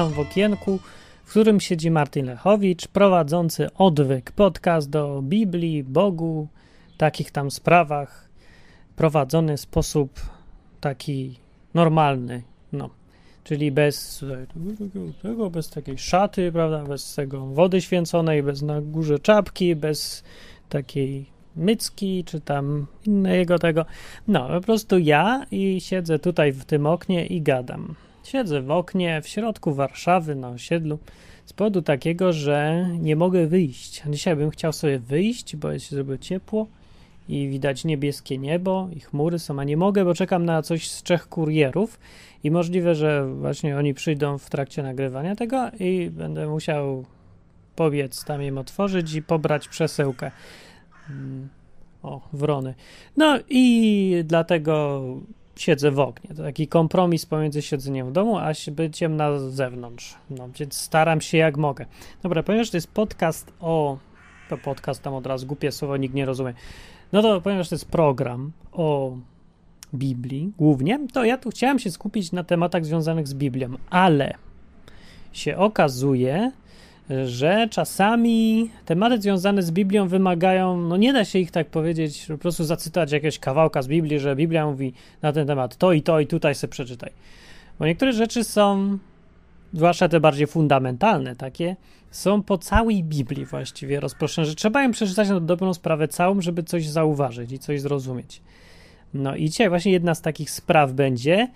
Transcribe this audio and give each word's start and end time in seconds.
Witam 0.00 0.12
w 0.12 0.18
okienku, 0.18 0.78
w 1.24 1.30
którym 1.30 1.60
siedzi 1.60 1.90
Martin 1.90 2.26
Lechowicz, 2.26 2.88
prowadzący 2.88 3.74
odwyk, 3.74 4.32
podcast 4.32 4.90
do 4.90 5.22
Biblii, 5.22 5.84
Bogu, 5.84 6.48
takich 6.96 7.30
tam 7.30 7.50
sprawach, 7.50 8.28
prowadzony 8.96 9.56
w 9.56 9.60
sposób 9.60 10.20
taki 10.80 11.38
normalny, 11.74 12.42
no, 12.72 12.90
czyli 13.44 13.72
bez 13.72 14.24
tego, 15.22 15.50
bez 15.50 15.70
takiej 15.70 15.98
szaty, 15.98 16.52
prawda, 16.52 16.84
bez 16.84 17.14
tego 17.14 17.46
wody 17.46 17.80
święconej, 17.80 18.42
bez 18.42 18.62
na 18.62 18.80
górze 18.80 19.18
czapki, 19.18 19.76
bez 19.76 20.24
takiej 20.68 21.26
mycki, 21.56 22.24
czy 22.24 22.40
tam 22.40 22.86
innego 23.06 23.58
tego. 23.58 23.84
No, 24.28 24.48
po 24.48 24.60
prostu 24.60 24.98
ja 24.98 25.46
i 25.50 25.80
siedzę 25.80 26.18
tutaj 26.18 26.52
w 26.52 26.64
tym 26.64 26.86
oknie 26.86 27.26
i 27.26 27.42
gadam. 27.42 27.94
Siedzę 28.22 28.62
w 28.62 28.70
oknie 28.70 29.22
w 29.22 29.28
środku 29.28 29.74
Warszawy 29.74 30.34
na 30.34 30.48
osiedlu 30.48 30.98
z 31.44 31.52
powodu 31.52 31.82
takiego, 31.82 32.32
że 32.32 32.88
nie 32.98 33.16
mogę 33.16 33.46
wyjść. 33.46 34.02
Dzisiaj 34.10 34.36
bym 34.36 34.50
chciał 34.50 34.72
sobie 34.72 34.98
wyjść, 34.98 35.56
bo 35.56 35.72
jest 35.72 35.90
zrobiło 35.90 36.18
ciepło 36.18 36.66
i 37.28 37.48
widać 37.48 37.84
niebieskie 37.84 38.38
niebo 38.38 38.88
i 38.96 39.00
chmury 39.00 39.38
są, 39.38 39.60
a 39.60 39.64
nie 39.64 39.76
mogę, 39.76 40.04
bo 40.04 40.14
czekam 40.14 40.44
na 40.44 40.62
coś 40.62 40.90
z 40.90 41.02
trzech 41.02 41.28
kurierów 41.28 42.00
i 42.44 42.50
możliwe, 42.50 42.94
że 42.94 43.34
właśnie 43.34 43.76
oni 43.76 43.94
przyjdą 43.94 44.38
w 44.38 44.50
trakcie 44.50 44.82
nagrywania 44.82 45.36
tego 45.36 45.70
i 45.80 46.10
będę 46.10 46.48
musiał 46.48 47.04
pobiec 47.76 48.24
tam 48.24 48.42
im 48.42 48.58
otworzyć 48.58 49.14
i 49.14 49.22
pobrać 49.22 49.68
przesyłkę. 49.68 50.30
Mm, 51.10 51.48
o, 52.02 52.20
wrony. 52.32 52.74
No 53.16 53.38
i 53.48 54.24
dlatego 54.24 55.02
siedzę 55.56 55.90
w 55.90 56.00
oknie. 56.00 56.34
To 56.34 56.42
taki 56.42 56.68
kompromis 56.68 57.26
pomiędzy 57.26 57.62
siedzeniem 57.62 58.08
w 58.08 58.12
domu, 58.12 58.38
a 58.38 58.52
byciem 58.72 59.16
na 59.16 59.38
zewnątrz. 59.38 60.14
No, 60.30 60.48
więc 60.58 60.74
staram 60.74 61.20
się 61.20 61.38
jak 61.38 61.56
mogę. 61.56 61.86
Dobra, 62.22 62.42
ponieważ 62.42 62.70
to 62.70 62.76
jest 62.76 62.90
podcast 62.90 63.52
o... 63.60 63.98
To 64.48 64.58
podcast 64.58 65.02
tam 65.02 65.14
od 65.14 65.26
razu, 65.26 65.46
głupie 65.46 65.72
słowo, 65.72 65.96
nikt 65.96 66.14
nie 66.14 66.26
rozumie. 66.26 66.54
No 67.12 67.22
to 67.22 67.40
ponieważ 67.40 67.68
to 67.68 67.74
jest 67.74 67.88
program 67.88 68.52
o 68.72 69.16
Biblii 69.94 70.52
głównie, 70.58 71.00
to 71.12 71.24
ja 71.24 71.38
tu 71.38 71.50
chciałem 71.50 71.78
się 71.78 71.90
skupić 71.90 72.32
na 72.32 72.44
tematach 72.44 72.84
związanych 72.84 73.28
z 73.28 73.34
Biblią, 73.34 73.70
ale 73.90 74.34
się 75.32 75.56
okazuje, 75.56 76.52
że 77.24 77.68
czasami 77.70 78.70
tematy 78.86 79.20
związane 79.20 79.62
z 79.62 79.70
Biblią 79.70 80.08
wymagają, 80.08 80.80
no 80.80 80.96
nie 80.96 81.12
da 81.12 81.24
się 81.24 81.38
ich 81.38 81.50
tak 81.50 81.66
powiedzieć, 81.66 82.26
po 82.28 82.38
prostu 82.38 82.64
zacytować 82.64 83.12
jakiegoś 83.12 83.38
kawałka 83.38 83.82
z 83.82 83.88
Biblii, 83.88 84.18
że 84.18 84.36
Biblia 84.36 84.66
mówi 84.66 84.92
na 85.22 85.32
ten 85.32 85.46
temat 85.46 85.76
to 85.76 85.92
i 85.92 86.02
to 86.02 86.20
i 86.20 86.26
tutaj 86.26 86.54
sobie 86.54 86.70
przeczytaj. 86.70 87.12
Bo 87.78 87.86
niektóre 87.86 88.12
rzeczy 88.12 88.44
są, 88.44 88.98
zwłaszcza 89.72 90.08
te 90.08 90.20
bardziej 90.20 90.46
fundamentalne 90.46 91.36
takie, 91.36 91.76
są 92.10 92.42
po 92.42 92.58
całej 92.58 93.04
Biblii 93.04 93.46
właściwie 93.46 94.00
rozproszone, 94.00 94.46
że 94.46 94.54
trzeba 94.54 94.84
im 94.84 94.92
przeczytać 94.92 95.28
na 95.28 95.40
dobrą 95.40 95.74
sprawę 95.74 96.08
całą, 96.08 96.40
żeby 96.40 96.62
coś 96.62 96.88
zauważyć 96.88 97.52
i 97.52 97.58
coś 97.58 97.80
zrozumieć. 97.80 98.42
No 99.14 99.36
i 99.36 99.50
dzisiaj 99.50 99.68
właśnie 99.68 99.92
jedna 99.92 100.14
z 100.14 100.22
takich 100.22 100.50
spraw 100.50 100.92
będzie, 100.92 101.48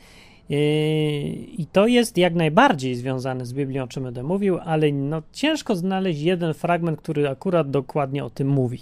I 0.51 1.67
to 1.73 1.87
jest 1.87 2.19
jak 2.19 2.35
najbardziej 2.35 2.95
związane 2.95 3.47
z 3.47 3.53
Biblią, 3.53 3.83
o 3.83 3.89
czym 3.89 4.03
będę 4.03 4.23
mówił, 4.23 4.59
ale 4.65 4.93
no, 4.93 5.23
ciężko 5.33 5.77
znaleźć 5.77 6.21
jeden 6.21 6.55
fragment, 6.55 6.99
który 7.01 7.29
akurat 7.29 7.71
dokładnie 7.71 8.25
o 8.25 8.31
tym 8.31 8.49
mówi. 8.49 8.79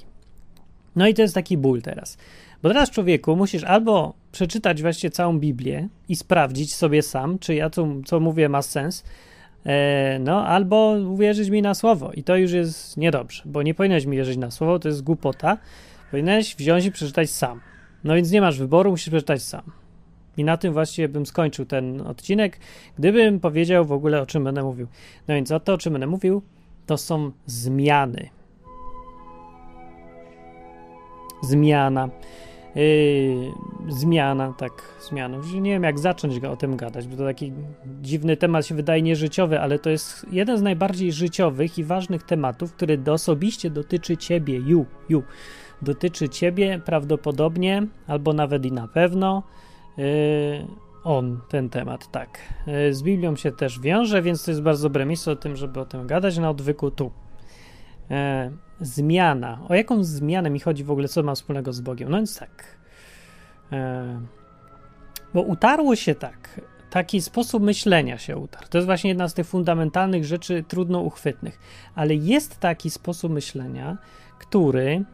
No 0.96 1.08
i 1.08 1.14
to 1.14 1.22
jest 1.22 1.34
taki 1.34 1.56
ból 1.58 1.82
teraz. 1.82 2.18
Bo 2.62 2.68
teraz, 2.68 2.90
człowieku, 2.90 3.36
musisz 3.36 3.64
albo 3.64 4.14
przeczytać 4.32 4.82
właśnie 4.82 5.10
całą 5.10 5.38
Biblię 5.38 5.88
i 6.08 6.16
sprawdzić 6.16 6.74
sobie 6.74 7.02
sam, 7.02 7.38
czy 7.38 7.54
ja 7.54 7.70
to, 7.70 7.88
co 8.04 8.20
mówię, 8.20 8.48
ma 8.48 8.62
sens, 8.62 9.04
e, 9.66 10.18
no, 10.18 10.46
albo 10.46 10.96
uwierzyć 11.08 11.50
mi 11.50 11.62
na 11.62 11.74
słowo. 11.74 12.12
I 12.12 12.22
to 12.22 12.36
już 12.36 12.52
jest 12.52 12.96
niedobrze, 12.96 13.42
bo 13.46 13.62
nie 13.62 13.74
powinieneś 13.74 14.06
mi 14.06 14.16
wierzyć 14.16 14.36
na 14.36 14.50
słowo, 14.50 14.78
to 14.78 14.88
jest 14.88 15.02
głupota. 15.02 15.58
Powinieneś 16.10 16.56
wziąć 16.56 16.84
i 16.84 16.92
przeczytać 16.92 17.30
sam. 17.30 17.60
No 18.04 18.14
więc 18.14 18.30
nie 18.30 18.40
masz 18.40 18.58
wyboru, 18.58 18.90
musisz 18.90 19.08
przeczytać 19.08 19.42
sam. 19.42 19.81
I 20.36 20.44
na 20.44 20.56
tym 20.56 20.72
właściwie 20.72 21.08
bym 21.08 21.26
skończył 21.26 21.66
ten 21.66 22.00
odcinek, 22.00 22.58
gdybym 22.98 23.40
powiedział 23.40 23.84
w 23.84 23.92
ogóle 23.92 24.22
o 24.22 24.26
czym 24.26 24.44
będę 24.44 24.62
mówił. 24.62 24.86
No 25.28 25.34
więc 25.34 25.50
o 25.50 25.60
to, 25.60 25.74
o 25.74 25.78
czym 25.78 25.92
będę 25.92 26.06
mówił, 26.06 26.42
to 26.86 26.98
są 26.98 27.30
zmiany. 27.46 28.28
Zmiana. 31.42 32.08
Yy, 32.74 33.52
zmiana, 33.88 34.54
tak, 34.58 34.72
zmiana. 35.08 35.38
Nie 35.60 35.70
wiem, 35.70 35.82
jak 35.82 35.98
zacząć 35.98 36.40
go 36.40 36.50
o 36.50 36.56
tym 36.56 36.76
gadać, 36.76 37.08
bo 37.08 37.16
to 37.16 37.24
taki 37.24 37.52
dziwny 38.02 38.36
temat 38.36 38.66
się 38.66 38.74
wydaje 38.74 39.02
nieżyciowy, 39.02 39.60
ale 39.60 39.78
to 39.78 39.90
jest 39.90 40.26
jeden 40.30 40.58
z 40.58 40.62
najbardziej 40.62 41.12
życiowych 41.12 41.78
i 41.78 41.84
ważnych 41.84 42.22
tematów, 42.22 42.72
który 42.72 42.98
osobiście 43.10 43.70
dotyczy 43.70 44.16
ciebie, 44.16 44.56
you, 44.56 44.86
you. 45.08 45.22
Dotyczy 45.82 46.28
ciebie 46.28 46.80
prawdopodobnie, 46.84 47.86
albo 48.06 48.32
nawet 48.32 48.66
i 48.66 48.72
na 48.72 48.88
pewno 48.88 49.42
on, 51.04 51.40
ten 51.48 51.68
temat, 51.70 52.10
tak. 52.10 52.38
Yy, 52.66 52.94
z 52.94 53.02
Biblią 53.02 53.36
się 53.36 53.52
też 53.52 53.80
wiąże, 53.80 54.22
więc 54.22 54.44
to 54.44 54.50
jest 54.50 54.62
bardzo 54.62 54.88
dobre 54.88 55.06
miejsce 55.06 55.30
o 55.30 55.36
tym, 55.36 55.56
żeby 55.56 55.80
o 55.80 55.84
tym 55.84 56.06
gadać 56.06 56.38
na 56.38 56.50
odwyku 56.50 56.90
tu. 56.90 57.10
Yy, 58.10 58.16
zmiana. 58.80 59.60
O 59.68 59.74
jaką 59.74 60.04
zmianę 60.04 60.50
mi 60.50 60.60
chodzi 60.60 60.84
w 60.84 60.90
ogóle, 60.90 61.08
co 61.08 61.22
ma 61.22 61.34
wspólnego 61.34 61.72
z 61.72 61.80
Bogiem? 61.80 62.10
No 62.10 62.16
więc 62.16 62.38
tak. 62.38 62.82
Bo 65.34 65.42
utarło 65.42 65.96
się 65.96 66.14
tak, 66.14 66.60
taki 66.90 67.22
sposób 67.22 67.62
myślenia 67.62 68.18
się 68.18 68.36
utarł. 68.36 68.66
To 68.70 68.78
jest 68.78 68.86
właśnie 68.86 69.10
jedna 69.10 69.28
z 69.28 69.34
tych 69.34 69.46
fundamentalnych 69.46 70.24
rzeczy 70.24 70.64
trudno 70.68 71.00
uchwytnych. 71.00 71.58
Ale 71.94 72.14
jest 72.14 72.60
taki 72.60 72.90
sposób 72.90 73.32
myślenia, 73.32 73.98
który 74.38 75.04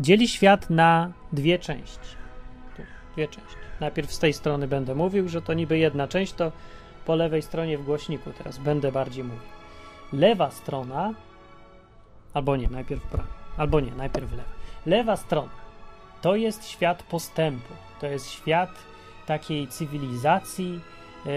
dzieli 0.00 0.28
świat 0.28 0.70
na 0.70 1.12
dwie 1.32 1.58
części. 1.58 2.16
Dwie 3.14 3.28
części. 3.28 3.63
Najpierw 3.80 4.12
z 4.12 4.18
tej 4.18 4.32
strony 4.32 4.68
będę 4.68 4.94
mówił, 4.94 5.28
że 5.28 5.42
to 5.42 5.54
niby 5.54 5.78
jedna 5.78 6.08
część, 6.08 6.32
to 6.32 6.52
po 7.06 7.14
lewej 7.14 7.42
stronie 7.42 7.78
w 7.78 7.84
głośniku 7.84 8.30
teraz 8.38 8.58
będę 8.58 8.92
bardziej 8.92 9.24
mówił. 9.24 9.48
Lewa 10.12 10.50
strona, 10.50 11.14
albo 12.34 12.56
nie, 12.56 12.68
najpierw 12.68 13.02
prawa, 13.02 13.28
albo 13.56 13.80
nie, 13.80 13.90
najpierw 13.90 14.30
lewa. 14.30 14.50
Lewa 14.86 15.16
strona 15.16 15.64
to 16.24 16.36
jest 16.36 16.68
świat 16.68 17.02
postępu, 17.02 17.74
to 18.00 18.06
jest 18.06 18.30
świat 18.30 18.70
takiej 19.26 19.68
cywilizacji 19.68 20.80
yy, 21.26 21.32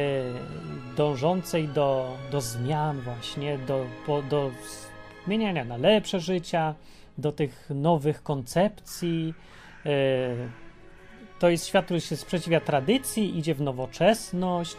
dążącej 0.98 1.68
do, 1.68 2.18
do 2.32 2.42
zmian 2.42 3.02
właśnie, 3.02 3.58
do, 3.58 3.86
po, 4.06 4.22
do 4.22 4.52
zmieniania 5.26 5.66
na 5.66 5.78
lepsze 5.78 6.20
życia, 6.20 6.76
do 7.18 7.32
tych 7.32 7.70
nowych 7.70 8.24
koncepcji, 8.24 9.34
yy, 9.86 9.92
to 11.40 11.50
jest 11.50 11.68
świat, 11.68 11.86
który 11.86 12.02
się 12.02 12.16
sprzeciwia 12.16 12.60
tradycji, 12.60 13.38
idzie 13.38 13.56
w 13.56 13.62
nowoczesność 13.62 14.78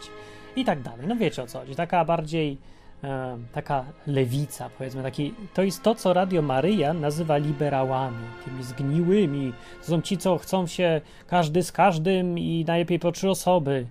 i 0.55 0.65
tak 0.65 0.81
dalej. 0.81 1.07
No 1.07 1.15
wiecie 1.15 1.43
o 1.43 1.47
co 1.47 1.59
chodzi. 1.59 1.75
Taka 1.75 2.05
bardziej 2.05 2.57
e, 3.03 3.37
taka 3.53 3.85
lewica, 4.07 4.69
powiedzmy, 4.77 5.03
taki, 5.03 5.33
to 5.53 5.63
jest 5.63 5.83
to, 5.83 5.95
co 5.95 6.13
Radio 6.13 6.41
Maryja 6.41 6.93
nazywa 6.93 7.37
liberałami, 7.37 8.25
tymi 8.45 8.63
zgniłymi. 8.63 9.53
To 9.81 9.87
są 9.87 10.01
ci, 10.01 10.17
co 10.17 10.37
chcą 10.37 10.67
się 10.67 11.01
każdy 11.27 11.63
z 11.63 11.71
każdym 11.71 12.39
i 12.39 12.65
najlepiej 12.67 12.99
po 12.99 13.11
trzy 13.11 13.29
osoby. 13.29 13.85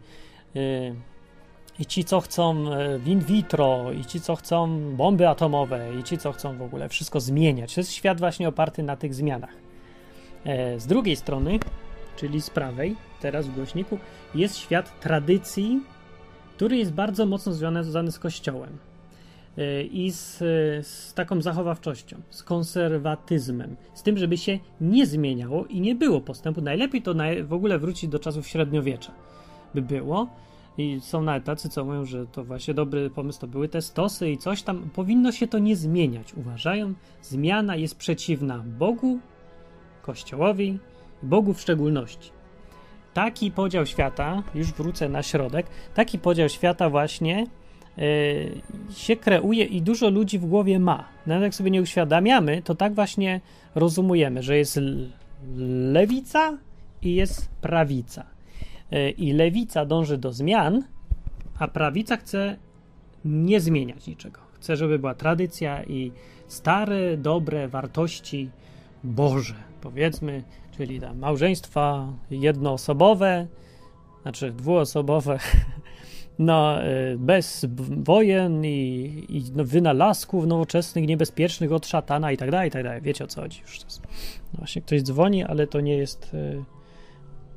E, 0.56 0.60
I 1.78 1.86
ci, 1.86 2.04
co 2.04 2.20
chcą 2.20 2.72
e, 2.72 2.98
in 3.06 3.20
vitro, 3.20 3.92
i 3.92 4.04
ci, 4.04 4.20
co 4.20 4.36
chcą 4.36 4.80
bomby 4.96 5.28
atomowe, 5.28 5.98
i 6.00 6.02
ci, 6.02 6.18
co 6.18 6.32
chcą 6.32 6.56
w 6.56 6.62
ogóle 6.62 6.88
wszystko 6.88 7.20
zmieniać. 7.20 7.74
To 7.74 7.80
jest 7.80 7.92
świat 7.92 8.18
właśnie 8.18 8.48
oparty 8.48 8.82
na 8.82 8.96
tych 8.96 9.14
zmianach. 9.14 9.52
E, 10.44 10.80
z 10.80 10.86
drugiej 10.86 11.16
strony 11.16 11.58
czyli 12.18 12.40
z 12.40 12.50
prawej, 12.50 12.96
teraz 13.20 13.46
w 13.46 13.54
głośniku, 13.54 13.98
jest 14.34 14.56
świat 14.56 15.00
tradycji, 15.00 15.80
który 16.56 16.76
jest 16.76 16.92
bardzo 16.92 17.26
mocno 17.26 17.52
związany 17.52 18.12
z 18.12 18.18
Kościołem 18.18 18.78
e, 19.58 19.82
i 19.82 20.10
z, 20.10 20.38
z, 20.86 21.14
taką 21.14 21.42
zachowawczością, 21.42 22.20
z 22.30 22.42
konserwatyzmem, 22.42 23.76
z 23.94 24.02
tym, 24.02 24.18
żeby 24.18 24.36
się 24.36 24.58
nie 24.80 25.06
zmieniało 25.06 25.66
i 25.66 25.80
nie 25.80 25.94
było 25.94 26.20
postępu. 26.20 26.60
Najlepiej 26.60 27.02
to 27.02 27.14
w 27.44 27.52
ogóle 27.52 27.78
wrócić 27.78 28.10
do 28.10 28.18
czasów 28.18 28.46
średniowiecza 28.46 29.12
by 29.74 29.82
było. 29.82 30.28
I 30.78 31.00
są 31.00 31.22
nawet 31.22 31.44
tacy, 31.44 31.68
co 31.68 31.84
mówią, 31.84 32.04
że 32.04 32.26
to 32.26 32.44
właśnie 32.44 32.74
dobry 32.74 33.10
pomysł 33.10 33.40
to 33.40 33.46
były 33.46 33.68
te 33.68 33.82
stosy 33.82 34.30
i 34.30 34.38
coś 34.38 34.62
tam. 34.62 34.90
Powinno 34.94 35.32
się 35.32 35.46
to 35.48 35.58
nie 35.58 35.76
zmieniać, 35.76 36.34
uważają. 36.34 36.94
Zmiana 37.22 37.76
jest 37.76 37.96
przeciwna 37.98 38.64
Bogu, 38.78 39.18
Kościołowi 40.02 40.78
Bogu 41.22 41.54
w 41.54 41.60
szczególności. 41.60 42.30
Taki 43.14 43.50
podział 43.50 43.86
świata, 43.86 44.42
już 44.54 44.72
wrócę 44.72 45.08
na 45.08 45.22
środek, 45.22 45.66
taki 45.94 46.18
podział 46.18 46.48
świata 46.48 46.90
właśnie 46.90 47.46
yy, 47.96 48.04
się 48.94 49.16
kreuje 49.16 49.64
i 49.64 49.82
dużo 49.82 50.10
ludzi 50.10 50.38
w 50.38 50.46
głowie 50.46 50.78
ma. 50.78 51.08
Nawet 51.26 51.42
jak 51.42 51.54
sobie 51.54 51.70
nie 51.70 51.82
uświadamiamy, 51.82 52.62
to 52.62 52.74
tak 52.74 52.94
właśnie 52.94 53.40
rozumujemy, 53.74 54.42
że 54.42 54.56
jest 54.56 54.80
lewica 55.92 56.58
i 57.02 57.14
jest 57.14 57.48
prawica. 57.60 58.26
Yy, 58.90 59.10
I 59.10 59.32
lewica 59.32 59.84
dąży 59.84 60.18
do 60.18 60.32
zmian, 60.32 60.84
a 61.58 61.68
prawica 61.68 62.16
chce 62.16 62.56
nie 63.24 63.60
zmieniać 63.60 64.06
niczego. 64.06 64.40
Chcę, 64.52 64.76
żeby 64.76 64.98
była 64.98 65.14
tradycja 65.14 65.84
i 65.84 66.12
stare, 66.48 67.16
dobre 67.16 67.68
wartości 67.68 68.50
Boże, 69.04 69.54
powiedzmy, 69.80 70.42
czyli 70.76 71.00
tam 71.00 71.18
małżeństwa 71.18 72.12
jednoosobowe, 72.30 73.46
znaczy 74.22 74.52
dwuosobowe, 74.52 75.38
no, 76.38 76.86
y, 76.86 77.16
bez 77.18 77.66
wojen 77.90 78.64
i, 78.64 79.24
i 79.28 79.42
no, 79.54 79.64
wynalazków 79.64 80.46
nowoczesnych, 80.46 81.06
niebezpiecznych 81.06 81.72
od 81.72 81.86
szatana 81.86 82.32
i 82.32 82.36
tak 82.36 82.50
dalej, 82.50 82.68
i 82.68 82.70
tak 82.70 82.84
dalej. 82.84 83.00
Wiecie 83.00 83.24
o 83.24 83.26
co 83.26 83.40
chodzi 83.40 83.60
już. 83.60 83.80
No 84.52 84.58
właśnie 84.58 84.82
ktoś 84.82 85.02
dzwoni, 85.02 85.44
ale 85.44 85.66
to 85.66 85.80
nie 85.80 85.96
jest, 85.96 86.34
y, 86.34 86.64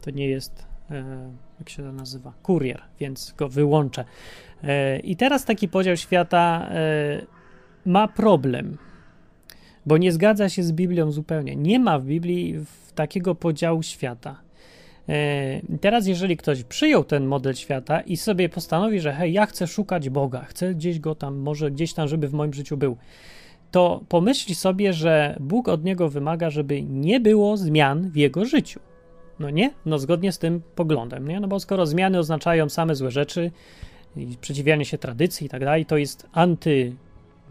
to 0.01 0.11
nie 0.11 0.27
jest, 0.27 0.65
y, 0.91 1.03
jak 1.59 1.69
się 1.69 1.83
to 1.83 1.91
nazywa, 1.91 2.33
kurier, 2.43 2.81
więc 2.99 3.33
go 3.37 3.49
wyłączę. 3.49 4.05
I 5.03 5.15
teraz 5.15 5.45
taki 5.45 5.67
podział 5.67 5.97
świata 5.97 6.69
ma 7.85 8.07
problem, 8.07 8.77
bo 9.85 9.97
nie 9.97 10.11
zgadza 10.11 10.49
się 10.49 10.63
z 10.63 10.71
Biblią 10.71 11.11
zupełnie. 11.11 11.55
Nie 11.55 11.79
ma 11.79 11.99
w 11.99 12.05
Biblii 12.05 12.55
takiego 12.95 13.35
podziału 13.35 13.83
świata. 13.83 14.41
E, 15.09 15.61
teraz, 15.81 16.07
jeżeli 16.07 16.37
ktoś 16.37 16.63
przyjął 16.63 17.03
ten 17.03 17.25
model 17.25 17.53
świata 17.55 18.01
i 18.01 18.17
sobie 18.17 18.49
postanowi, 18.49 18.99
że 18.99 19.13
hej, 19.13 19.33
ja 19.33 19.45
chcę 19.45 19.67
szukać 19.67 20.09
Boga, 20.09 20.41
chcę 20.41 20.75
gdzieś 20.75 20.99
go 20.99 21.15
tam, 21.15 21.37
może 21.37 21.71
gdzieś 21.71 21.93
tam, 21.93 22.07
żeby 22.07 22.27
w 22.27 22.33
moim 22.33 22.53
życiu 22.53 22.77
był, 22.77 22.97
to 23.71 24.03
pomyśli 24.09 24.55
sobie, 24.55 24.93
że 24.93 25.37
Bóg 25.39 25.67
od 25.67 25.83
niego 25.83 26.09
wymaga, 26.09 26.49
żeby 26.49 26.83
nie 26.83 27.19
było 27.19 27.57
zmian 27.57 28.09
w 28.09 28.15
jego 28.15 28.45
życiu. 28.45 28.79
No 29.39 29.49
nie? 29.49 29.71
No 29.85 29.99
zgodnie 29.99 30.31
z 30.31 30.39
tym 30.39 30.61
poglądem, 30.75 31.27
nie? 31.27 31.39
No 31.39 31.47
bo 31.47 31.59
skoro 31.59 31.85
zmiany 31.85 32.19
oznaczają 32.19 32.69
same 32.69 32.95
złe 32.95 33.11
rzeczy, 33.11 33.51
i 34.17 34.85
się 34.85 34.97
tradycji 34.97 35.47
i 35.47 35.49
tak 35.49 35.65
dalej, 35.65 35.85
to 35.85 35.97
jest 35.97 36.27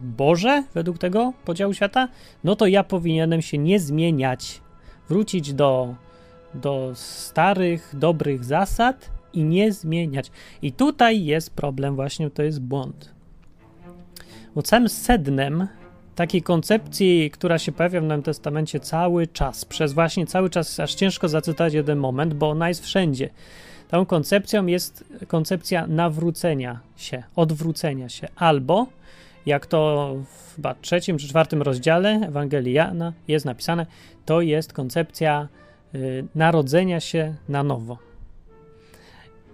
antyboże 0.01 0.65
według 0.75 0.99
tego 0.99 1.33
podziału 1.45 1.75
świata, 1.75 2.09
no 2.45 2.57
to 2.57 2.67
ja 2.67 2.85
powinienem 2.85 3.43
się 3.43 3.59
nie 3.59 3.81
zmieniać, 3.81 4.61
wrócić 5.09 5.55
do 5.55 5.95
do 6.55 6.91
starych, 6.95 7.95
dobrych 7.99 8.45
zasad 8.45 9.11
i 9.33 9.45
nie 9.45 9.73
zmieniać. 9.73 10.31
I 10.63 10.73
tutaj 10.73 11.25
jest 11.25 11.55
problem, 11.55 11.95
właśnie 11.95 12.31
to 12.31 12.43
jest 12.43 12.61
błąd. 12.61 13.15
Bo 14.55 14.63
całym 14.63 14.89
sednem 14.89 15.69
takiej 16.15 16.43
koncepcji, 16.43 17.31
która 17.31 17.59
się 17.59 17.73
pojawia 17.73 18.01
w 18.01 18.05
Nowym 18.05 18.23
Testamencie 18.23 18.81
cały 18.81 19.27
czas, 19.27 19.65
przez 19.65 19.93
właśnie 19.93 20.27
cały 20.27 20.51
czas, 20.51 20.81
aż 20.81 20.95
ciężko 20.95 21.29
zacytować 21.29 21.75
jeden 21.75 21.99
moment, 21.99 22.35
bo 22.35 22.51
ona 22.51 22.69
jest 22.69 22.85
wszędzie. 22.85 23.31
Tą 23.89 24.07
koncepcją 24.07 24.67
jest 24.67 25.05
koncepcja 25.29 25.87
nawrócenia 25.87 26.81
się, 26.97 27.23
odwrócenia 27.37 28.09
się, 28.09 28.29
albo 28.37 28.87
jak 29.51 29.67
to 29.67 30.15
w 30.25 30.55
chyba 30.57 30.75
trzecim 30.75 31.19
czy 31.19 31.29
czwartym 31.29 31.63
rozdziale 31.63 32.21
Ewangelii 32.29 32.73
Jana 32.73 33.13
jest 33.29 33.45
napisane, 33.45 33.87
to 34.25 34.41
jest 34.41 34.73
koncepcja 34.73 35.49
Y, 35.95 36.25
narodzenia 36.35 37.01
się 37.01 37.35
na 37.49 37.63
nowo. 37.63 37.99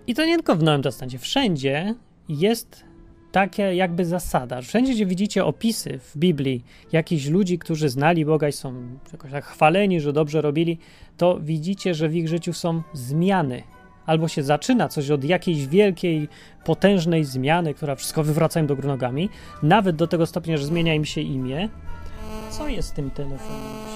I 0.06 0.14
to 0.14 0.24
nie 0.24 0.34
tylko 0.34 0.56
w 0.56 0.62
Nowym 0.62 0.82
Testamencie, 0.82 1.18
wszędzie 1.18 1.94
jest 2.28 2.84
taka 3.32 3.62
jakby 3.62 4.04
zasada. 4.04 4.62
Wszędzie, 4.62 4.92
gdzie 4.92 5.06
widzicie 5.06 5.44
opisy 5.44 5.98
w 5.98 6.16
Biblii 6.16 6.64
jakichś 6.92 7.26
ludzi, 7.26 7.58
którzy 7.58 7.88
znali 7.88 8.24
Boga 8.24 8.48
i 8.48 8.52
są 8.52 8.74
jakoś 9.12 9.30
tak 9.30 9.44
chwaleni, 9.44 10.00
że 10.00 10.12
dobrze 10.12 10.40
robili, 10.42 10.78
to 11.16 11.38
widzicie, 11.40 11.94
że 11.94 12.08
w 12.08 12.16
ich 12.16 12.28
życiu 12.28 12.52
są 12.52 12.82
zmiany. 12.92 13.62
Albo 14.06 14.28
się 14.28 14.42
zaczyna 14.42 14.88
coś 14.88 15.10
od 15.10 15.24
jakiejś 15.24 15.66
wielkiej, 15.66 16.28
potężnej 16.64 17.24
zmiany, 17.24 17.74
która 17.74 17.94
wszystko 17.94 18.24
wywraca 18.24 18.60
im 18.60 18.66
do 18.66 18.76
góry 18.76 18.88
nogami, 18.88 19.28
nawet 19.62 19.96
do 19.96 20.06
tego 20.06 20.26
stopnia, 20.26 20.56
że 20.56 20.64
zmienia 20.64 20.94
im 20.94 21.04
się 21.04 21.20
imię. 21.20 21.68
Co 22.50 22.68
jest 22.68 22.88
z 22.88 22.92
tym 22.92 23.10
telefonem? 23.10 23.86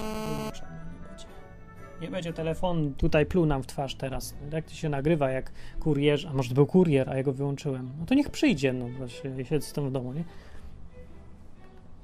Nie 2.01 2.07
będzie 2.07 2.33
telefon, 2.33 2.93
tutaj 2.93 3.25
pluł 3.25 3.45
nam 3.45 3.63
w 3.63 3.67
twarz 3.67 3.95
teraz. 3.95 4.35
Jak 4.51 4.65
to 4.65 4.73
się 4.73 4.89
nagrywa, 4.89 5.29
jak 5.29 5.51
kurierz, 5.79 6.25
a 6.25 6.33
może 6.33 6.49
to 6.49 6.55
był 6.55 6.65
kurier, 6.65 7.09
a 7.09 7.17
ja 7.17 7.23
go 7.23 7.33
wyłączyłem. 7.33 7.91
No 7.99 8.05
to 8.05 8.15
niech 8.15 8.29
przyjdzie, 8.29 8.73
no 8.73 8.87
właśnie, 8.87 9.45
siedzę 9.45 9.73
tam 9.73 9.89
w 9.89 9.91
domu, 9.91 10.13
nie? 10.13 10.23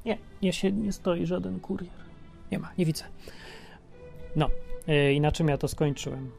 Nie, 0.06 0.18
nie, 0.42 0.54
się, 0.54 0.72
nie 0.72 0.92
stoi 0.92 1.26
żaden 1.26 1.60
kurier. 1.60 1.92
Nie 2.52 2.60
ma, 2.60 2.72
nie 2.78 2.86
widzę. 2.86 3.04
No, 4.36 4.50
yy, 4.88 5.14
i 5.14 5.22
na 5.22 5.32
czym 5.32 5.48
ja 5.48 5.58
to 5.58 5.68
skończyłem? 5.68 6.32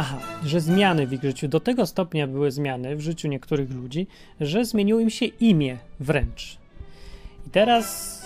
Aha, 0.00 0.18
że 0.44 0.60
zmiany 0.60 1.06
w 1.06 1.12
ich 1.12 1.22
życiu, 1.22 1.48
do 1.48 1.60
tego 1.60 1.86
stopnia 1.86 2.26
były 2.26 2.50
zmiany 2.50 2.96
w 2.96 3.00
życiu 3.00 3.28
niektórych 3.28 3.70
ludzi, 3.70 4.06
że 4.40 4.64
zmieniło 4.64 5.00
im 5.00 5.10
się 5.10 5.26
imię 5.26 5.78
wręcz. 6.00 6.58
I 7.46 7.50
teraz 7.50 8.22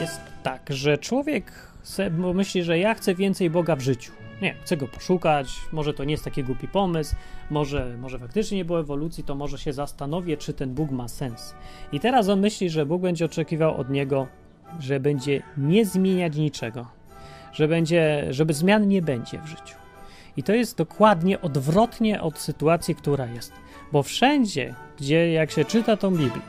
jest 0.00 0.20
tak, 0.42 0.66
że 0.68 0.98
człowiek 0.98 1.52
myśli, 2.34 2.62
że 2.62 2.78
ja 2.78 2.94
chcę 2.94 3.14
więcej 3.14 3.50
Boga 3.50 3.76
w 3.76 3.80
życiu. 3.80 4.12
Nie, 4.42 4.54
chcę 4.54 4.76
go 4.76 4.88
poszukać, 4.88 5.52
może 5.72 5.94
to 5.94 6.04
nie 6.04 6.12
jest 6.12 6.24
taki 6.24 6.44
głupi 6.44 6.68
pomysł, 6.68 7.16
może, 7.50 7.96
może 7.98 8.18
faktycznie 8.18 8.56
nie 8.56 8.64
było 8.64 8.80
ewolucji, 8.80 9.24
to 9.24 9.34
może 9.34 9.58
się 9.58 9.72
zastanowię, 9.72 10.36
czy 10.36 10.52
ten 10.52 10.74
Bóg 10.74 10.90
ma 10.90 11.08
sens. 11.08 11.54
I 11.92 12.00
teraz 12.00 12.28
on 12.28 12.40
myśli, 12.40 12.70
że 12.70 12.86
Bóg 12.86 13.02
będzie 13.02 13.24
oczekiwał 13.24 13.76
od 13.76 13.90
niego, 13.90 14.26
że 14.80 15.00
będzie 15.00 15.42
nie 15.56 15.86
zmieniać 15.86 16.36
niczego, 16.36 16.86
że 17.52 17.68
będzie, 17.68 18.26
żeby 18.30 18.54
zmian 18.54 18.88
nie 18.88 19.02
będzie 19.02 19.38
w 19.38 19.46
życiu. 19.46 19.79
I 20.36 20.42
to 20.42 20.52
jest 20.52 20.76
dokładnie 20.76 21.40
odwrotnie 21.40 22.20
od 22.20 22.38
sytuacji, 22.38 22.94
która 22.94 23.26
jest. 23.26 23.52
Bo 23.92 24.02
wszędzie, 24.02 24.74
gdzie 24.98 25.32
jak 25.32 25.50
się 25.50 25.64
czyta 25.64 25.96
tą 25.96 26.10
Biblię, 26.10 26.42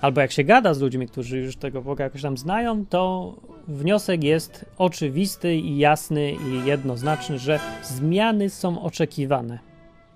albo 0.00 0.20
jak 0.20 0.32
się 0.32 0.44
gada 0.44 0.74
z 0.74 0.80
ludźmi, 0.80 1.08
którzy 1.08 1.38
już 1.38 1.56
tego 1.56 1.82
Boga 1.82 2.04
jakoś 2.04 2.22
tam 2.22 2.38
znają, 2.38 2.86
to 2.86 3.34
wniosek 3.68 4.24
jest 4.24 4.64
oczywisty 4.78 5.54
i 5.54 5.78
jasny 5.78 6.32
i 6.32 6.66
jednoznaczny, 6.66 7.38
że 7.38 7.60
zmiany 7.82 8.50
są 8.50 8.82
oczekiwane 8.82 9.58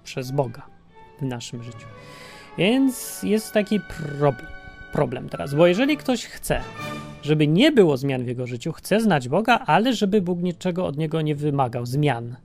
przez 0.05 0.31
Boga 0.31 0.63
w 1.21 1.23
naszym 1.23 1.63
życiu. 1.63 1.87
Więc 2.59 3.23
jest 3.23 3.53
taki 3.53 3.81
problem, 3.81 4.47
problem 4.93 5.29
teraz, 5.29 5.55
bo 5.55 5.67
jeżeli 5.67 5.97
ktoś 5.97 6.25
chce, 6.25 6.61
żeby 7.23 7.47
nie 7.47 7.73
było 7.73 7.97
zmian 7.97 8.25
w 8.25 8.27
jego 8.27 8.47
życiu, 8.47 8.73
chce 8.73 9.01
znać 9.01 9.29
Boga, 9.29 9.59
ale 9.59 9.95
żeby 9.95 10.23
Bóg 10.23 10.39
niczego 10.39 10.87
od 10.87 10.97
niego 10.97 11.23
nie 11.23 11.35
wymagał, 11.35 11.87
zmian, 11.87 12.37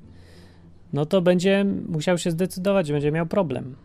no 0.98 1.06
to 1.06 1.22
będzie 1.22 1.66
musiał 1.90 2.18
się 2.18 2.32
zdecydować, 2.32 2.92
będzie 2.92 3.12
miał 3.12 3.26
problem. 3.26 3.76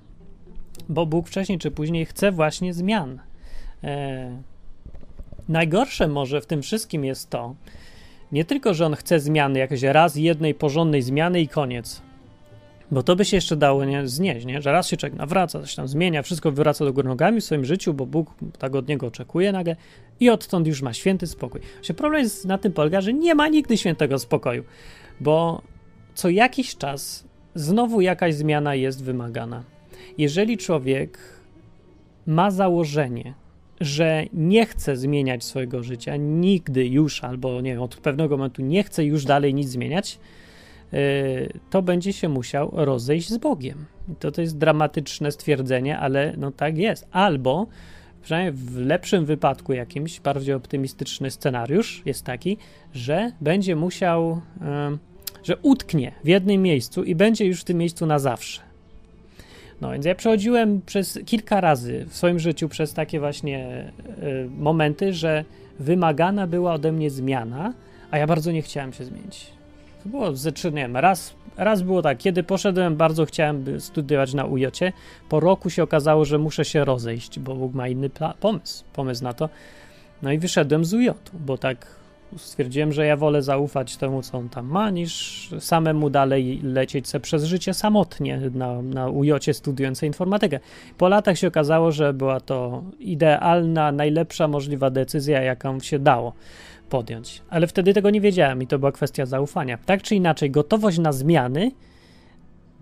Bo 0.88 1.07
Bóg 1.07 1.28
wcześniej 1.28 1.59
czy 1.59 1.71
później 1.71 2.07
chce 2.07 2.33
właśnie 2.33 2.75
zmian. 2.75 3.19
E, 3.85 4.42
najgorsze 5.49 6.09
może 6.09 6.40
w 6.40 6.47
tym 6.47 6.62
wszystkim 6.62 7.04
jest 7.04 7.31
to, 7.31 7.54
nie 8.33 8.45
tylko, 8.45 8.75
że 8.75 8.87
on 8.87 8.95
chce 8.95 9.21
zmiany, 9.21 9.59
jakieś 9.59 9.83
raz 9.83 10.16
jednej 10.16 10.54
porządnej 10.54 11.02
zmiany 11.02 11.40
i 11.40 11.49
koniec. 11.49 12.02
Bo 12.90 13.02
to 13.02 13.16
by 13.16 13.25
się 13.25 13.37
jeszcze 13.37 13.57
dało 13.57 13.85
nie, 13.85 14.09
znieść, 14.09 14.47
nie? 14.47 14.62
że 14.62 14.73
raz 14.73 14.88
się 14.88 14.97
człowiek 14.97 15.19
nawraca, 15.19 15.61
coś 15.61 15.75
tam 15.75 15.88
zmienia, 15.88 16.23
wszystko 16.23 16.50
wywraca 16.50 16.85
do 16.85 16.92
góry 16.92 17.09
nogami 17.09 17.40
w 17.40 17.45
swoim 17.45 17.64
życiu, 17.64 17.95
bo 17.95 18.07
Bóg 18.07 18.35
tak 18.59 18.75
od 18.75 18.88
niego 18.88 19.07
oczekuje 19.07 19.52
nagle 19.52 19.76
i 20.21 20.31
odtąd 20.31 20.66
już 20.66 20.83
ma 20.83 20.92
święty 20.92 21.26
spokój. 21.26 21.61
Problem 21.97 22.23
jest 22.23 22.45
na 22.45 22.59
tym 22.59 22.73
polega, 22.73 23.00
że 23.00 23.12
nie 23.12 23.35
ma 23.35 23.49
nigdy 23.49 23.76
świętego 23.76 24.19
spokoju, 24.19 24.64
bo 25.21 25.62
co 26.14 26.28
jakiś 26.28 26.76
czas 26.76 27.25
znowu 27.54 28.00
jakaś 28.00 28.35
zmiana 28.35 28.75
jest 28.75 29.04
wymagana. 29.04 29.64
Jeżeli 30.19 30.59
człowiek 30.59 31.19
ma 32.26 32.50
założenie, 32.50 33.35
że 33.81 34.25
nie 34.33 34.66
chce 34.66 34.97
zmieniać 34.97 35.45
swojego 35.45 35.83
życia 35.83 36.16
nigdy 36.16 36.87
już, 36.87 37.25
albo 37.25 37.61
nie 37.61 37.73
wiem, 37.73 37.83
od 37.83 37.97
pewnego 37.97 38.37
momentu 38.37 38.62
nie 38.62 38.83
chce 38.83 39.04
już 39.04 39.25
dalej 39.25 39.54
nic 39.54 39.69
zmieniać, 39.69 40.19
e, 40.92 40.99
to 41.71 41.83
będzie 41.83 42.12
się 42.12 42.28
musiał 42.28 42.71
rozejść 42.73 43.28
z 43.28 43.38
Bogiem. 43.38 43.85
To, 44.19 44.33
to 44.33 44.40
jest 44.40 44.59
dramatyczne 44.59 45.33
stwierdzenie, 45.33 45.99
ale 45.99 46.35
no 46.37 46.50
tak 46.50 46.78
jest. 46.78 47.09
Albo 47.11 47.66
przynajmniej 48.23 48.52
w 48.52 48.76
lepszym 48.76 49.25
wypadku 49.25 49.73
jakimś, 49.73 50.21
bardziej 50.21 50.54
optymistyczny 50.54 51.31
scenariusz 51.31 52.02
jest 52.07 52.25
taki, 52.25 52.57
że 52.95 53.33
będzie 53.40 53.76
musiał, 53.76 54.40
że 55.45 55.57
utknie 55.57 56.13
w 56.25 56.29
jednym 56.29 56.63
miejscu 56.63 57.05
i 57.05 57.15
będzie 57.15 57.47
już 57.47 57.61
w 57.61 57.65
tym 57.65 57.79
miejscu 57.79 58.07
na 58.07 58.19
zawsze 58.19 58.73
no 59.83 59.93
więc 59.93 60.05
ja 60.05 60.15
przechodziłem 60.15 60.81
przez 60.87 61.19
kilka 61.27 61.61
razy 61.61 62.07
w 62.09 62.17
swoim 62.17 62.39
życiu 62.39 62.69
przez 62.69 62.95
takie 62.95 63.21
właśnie 63.21 63.93
y, 64.23 64.49
momenty, 64.59 65.13
że 65.13 65.45
wymagana 65.79 66.47
była 66.47 66.73
ode 66.73 66.93
mnie 66.93 67.11
zmiana, 67.11 67.73
a 68.11 68.19
ja 68.19 68.27
bardzo 68.27 68.53
nie 68.53 68.63
chciałem 68.63 68.93
się 68.93 69.05
zmienić. 69.05 69.47
To 70.03 70.09
było 70.09 70.37
ze 70.37 70.53
trzy, 70.53 70.73
nie 70.73 70.83
wiem, 70.83 70.97
raz, 70.97 71.35
raz 71.57 71.83
było 71.83 72.03
tak, 72.03 72.19
kiedy 72.19 72.43
poszedłem, 72.43 72.97
bardzo 72.97 73.25
chciałem 73.27 73.81
studiować 73.81 74.35
na 74.35 74.45
UJ. 74.45 74.67
Po 75.29 75.41
roku 75.41 75.71
się 75.71 75.83
okazało, 75.83 76.25
że 76.25 76.39
muszę 76.39 76.65
się 76.65 76.85
rozejść, 76.85 77.39
bo 77.39 77.55
Bóg 77.55 77.75
ma 77.75 77.89
inny 77.89 78.11
pomysł, 78.41 78.85
pomysł 78.93 79.25
na 79.25 79.33
to. 79.33 79.49
No 80.23 80.33
i 80.33 80.39
wyszedłem 80.39 80.85
z 80.85 80.95
UJ, 80.95 81.09
bo 81.33 81.59
tak 81.59 81.87
stwierdziłem, 82.37 82.93
że 82.93 83.07
ja 83.07 83.17
wolę 83.17 83.43
zaufać 83.43 83.97
temu, 83.97 84.23
co 84.23 84.39
on 84.39 84.49
tam 84.49 84.67
ma, 84.67 84.91
niż 84.91 85.51
samemu 85.59 86.11
dalej 86.11 86.61
lecieć 86.62 87.09
se 87.09 87.21
przez 87.21 87.45
życie 87.45 87.75
samotnie 87.75 88.41
na, 88.55 88.83
na 88.83 89.09
ujocie 89.09 89.55
studiującej 89.55 90.07
informatykę. 90.07 90.61
Po 90.99 91.09
latach 91.09 91.39
się 91.39 91.49
okazało, 91.49 91.93
że 91.93 92.12
była 92.12 92.41
to 92.41 92.83
idealna, 92.99 93.93
najlepsza 93.93 94.49
możliwa 94.49 94.91
decyzja, 94.91 95.43
jaką 95.43 95.81
się 95.81 95.99
dało 95.99 96.33
podjąć. 96.91 97.43
Ale 97.51 97.67
wtedy 97.67 97.95
tego 97.95 98.11
nie 98.11 98.21
wiedziałem 98.21 98.62
i 98.62 98.67
to 98.67 98.79
była 98.79 98.93
kwestia 98.93 99.27
zaufania. 99.27 99.79
Tak 99.87 100.03
czy 100.03 100.15
inaczej, 100.15 100.51
gotowość 100.51 100.99
na 100.99 101.12
zmiany 101.12 101.71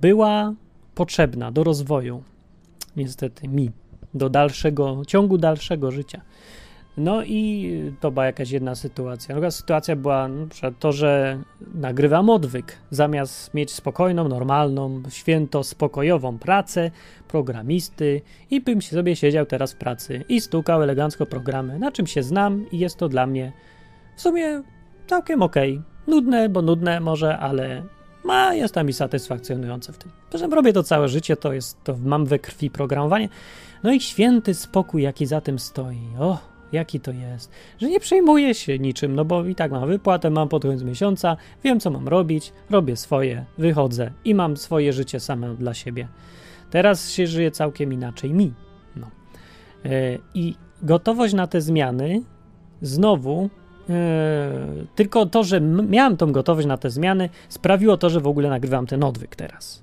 była 0.00 0.54
potrzebna 0.94 1.52
do 1.52 1.64
rozwoju, 1.64 2.22
niestety 2.96 3.48
mi, 3.48 3.70
do 4.14 4.30
dalszego, 4.30 5.02
ciągu 5.06 5.38
dalszego 5.38 5.90
życia. 5.90 6.20
No 7.00 7.22
i 7.24 7.92
to 8.00 8.10
była 8.10 8.26
jakaś 8.26 8.50
jedna 8.50 8.74
sytuacja. 8.74 9.34
Druga 9.34 9.50
sytuacja 9.50 9.96
była 9.96 10.28
przykład 10.50 10.74
to, 10.78 10.92
że 10.92 11.38
nagrywam 11.74 12.30
odwyk. 12.30 12.76
Zamiast 12.90 13.54
mieć 13.54 13.72
spokojną, 13.72 14.28
normalną, 14.28 15.02
święto 15.08 15.64
spokojową 15.64 16.38
pracę 16.38 16.90
programisty 17.28 18.22
i 18.50 18.60
bym 18.60 18.82
sobie 18.82 19.16
siedział 19.16 19.46
teraz 19.46 19.72
w 19.72 19.76
pracy 19.76 20.24
i 20.28 20.40
stukał 20.40 20.82
elegancko 20.82 21.26
programy, 21.26 21.78
na 21.78 21.92
czym 21.92 22.06
się 22.06 22.22
znam 22.22 22.70
i 22.70 22.78
jest 22.78 22.96
to 22.96 23.08
dla 23.08 23.26
mnie 23.26 23.52
w 24.16 24.20
sumie 24.20 24.62
całkiem 25.06 25.42
okej. 25.42 25.72
Okay. 25.72 25.84
Nudne, 26.06 26.48
bo 26.48 26.62
nudne 26.62 27.00
może, 27.00 27.38
ale 27.38 27.82
ma, 28.24 28.54
jest 28.54 28.74
tam 28.74 28.88
i 28.88 28.92
satysfakcjonujące 28.92 29.92
w 29.92 29.98
tym. 29.98 30.12
Zresztą 30.30 30.50
robię 30.50 30.72
to 30.72 30.82
całe 30.82 31.08
życie, 31.08 31.36
to 31.36 31.52
jest, 31.52 31.84
to 31.84 31.96
mam 32.04 32.26
we 32.26 32.38
krwi 32.38 32.70
programowanie. 32.70 33.28
No 33.82 33.92
i 33.92 34.00
święty 34.00 34.54
spokój, 34.54 35.02
jaki 35.02 35.26
za 35.26 35.40
tym 35.40 35.58
stoi. 35.58 36.00
O, 36.18 36.49
jaki 36.72 37.00
to 37.00 37.12
jest, 37.12 37.50
że 37.78 37.88
nie 37.88 38.00
przejmuję 38.00 38.54
się 38.54 38.78
niczym, 38.78 39.14
no 39.14 39.24
bo 39.24 39.44
i 39.44 39.54
tak 39.54 39.72
mam 39.72 39.88
wypłatę, 39.88 40.30
mam 40.30 40.48
pod 40.48 40.62
koniec 40.62 40.82
miesiąca, 40.82 41.36
wiem 41.64 41.80
co 41.80 41.90
mam 41.90 42.08
robić, 42.08 42.52
robię 42.70 42.96
swoje, 42.96 43.44
wychodzę 43.58 44.10
i 44.24 44.34
mam 44.34 44.56
swoje 44.56 44.92
życie 44.92 45.20
same 45.20 45.54
dla 45.54 45.74
siebie. 45.74 46.08
Teraz 46.70 47.10
się 47.10 47.26
żyje 47.26 47.50
całkiem 47.50 47.92
inaczej 47.92 48.34
mi. 48.34 48.52
No. 48.96 49.10
Yy, 49.84 49.90
I 50.34 50.54
gotowość 50.82 51.34
na 51.34 51.46
te 51.46 51.60
zmiany 51.60 52.22
znowu 52.82 53.50
Yy, 53.88 54.86
tylko 54.94 55.26
to, 55.26 55.44
że 55.44 55.60
miałem 55.60 56.16
tą 56.16 56.32
gotowość 56.32 56.66
na 56.66 56.76
te 56.76 56.90
zmiany, 56.90 57.28
sprawiło 57.48 57.96
to, 57.96 58.10
że 58.10 58.20
w 58.20 58.26
ogóle 58.26 58.48
nagrywam 58.48 58.86
ten 58.86 59.04
odwyk 59.04 59.36
teraz. 59.36 59.82